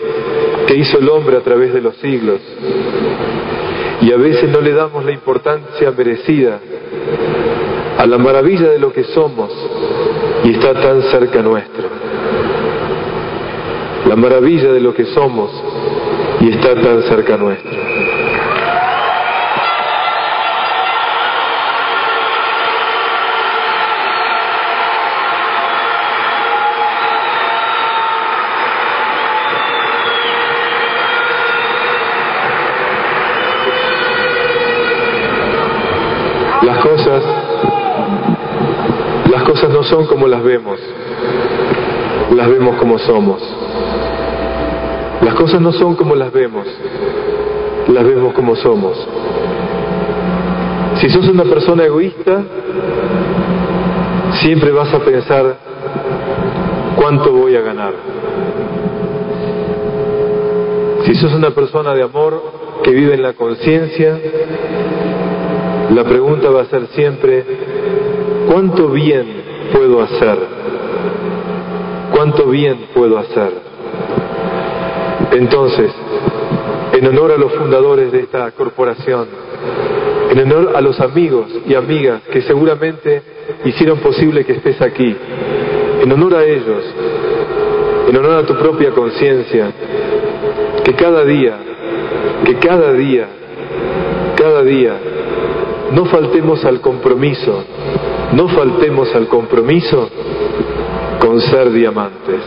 [0.68, 2.40] que hizo el hombre a través de los siglos.
[4.02, 6.60] Y a veces no le damos la importancia merecida
[7.98, 9.52] a la maravilla de lo que somos
[10.44, 11.99] y está tan cerca nuestro.
[14.10, 15.52] La maravilla de lo que somos
[16.42, 17.70] y está tan cerca nuestro.
[36.64, 37.24] Las cosas,
[39.30, 40.80] las cosas no son como las vemos,
[42.36, 43.69] las vemos como somos.
[45.22, 46.66] Las cosas no son como las vemos,
[47.88, 48.98] las vemos como somos.
[51.02, 52.42] Si sos una persona egoísta,
[54.42, 55.58] siempre vas a pensar
[56.96, 57.94] cuánto voy a ganar.
[61.06, 62.42] Si sos una persona de amor
[62.84, 64.20] que vive en la conciencia,
[65.94, 67.44] la pregunta va a ser siempre,
[68.50, 69.26] ¿cuánto bien
[69.74, 70.38] puedo hacer?
[72.12, 73.69] ¿Cuánto bien puedo hacer?
[75.32, 75.92] Entonces,
[76.94, 79.28] en honor a los fundadores de esta corporación,
[80.32, 83.22] en honor a los amigos y amigas que seguramente
[83.66, 85.16] hicieron posible que estés aquí,
[86.02, 86.84] en honor a ellos,
[88.08, 89.72] en honor a tu propia conciencia,
[90.84, 91.58] que cada día,
[92.46, 93.28] que cada día,
[94.36, 94.94] cada día,
[95.92, 97.64] no faltemos al compromiso,
[98.34, 100.10] no faltemos al compromiso
[101.20, 102.42] con ser diamantes.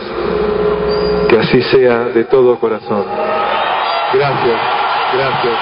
[1.43, 3.05] Así sea de todo corazón.
[4.13, 4.59] Gracias,
[5.13, 5.59] gracias,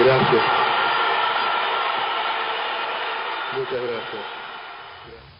[0.00, 0.59] gracias.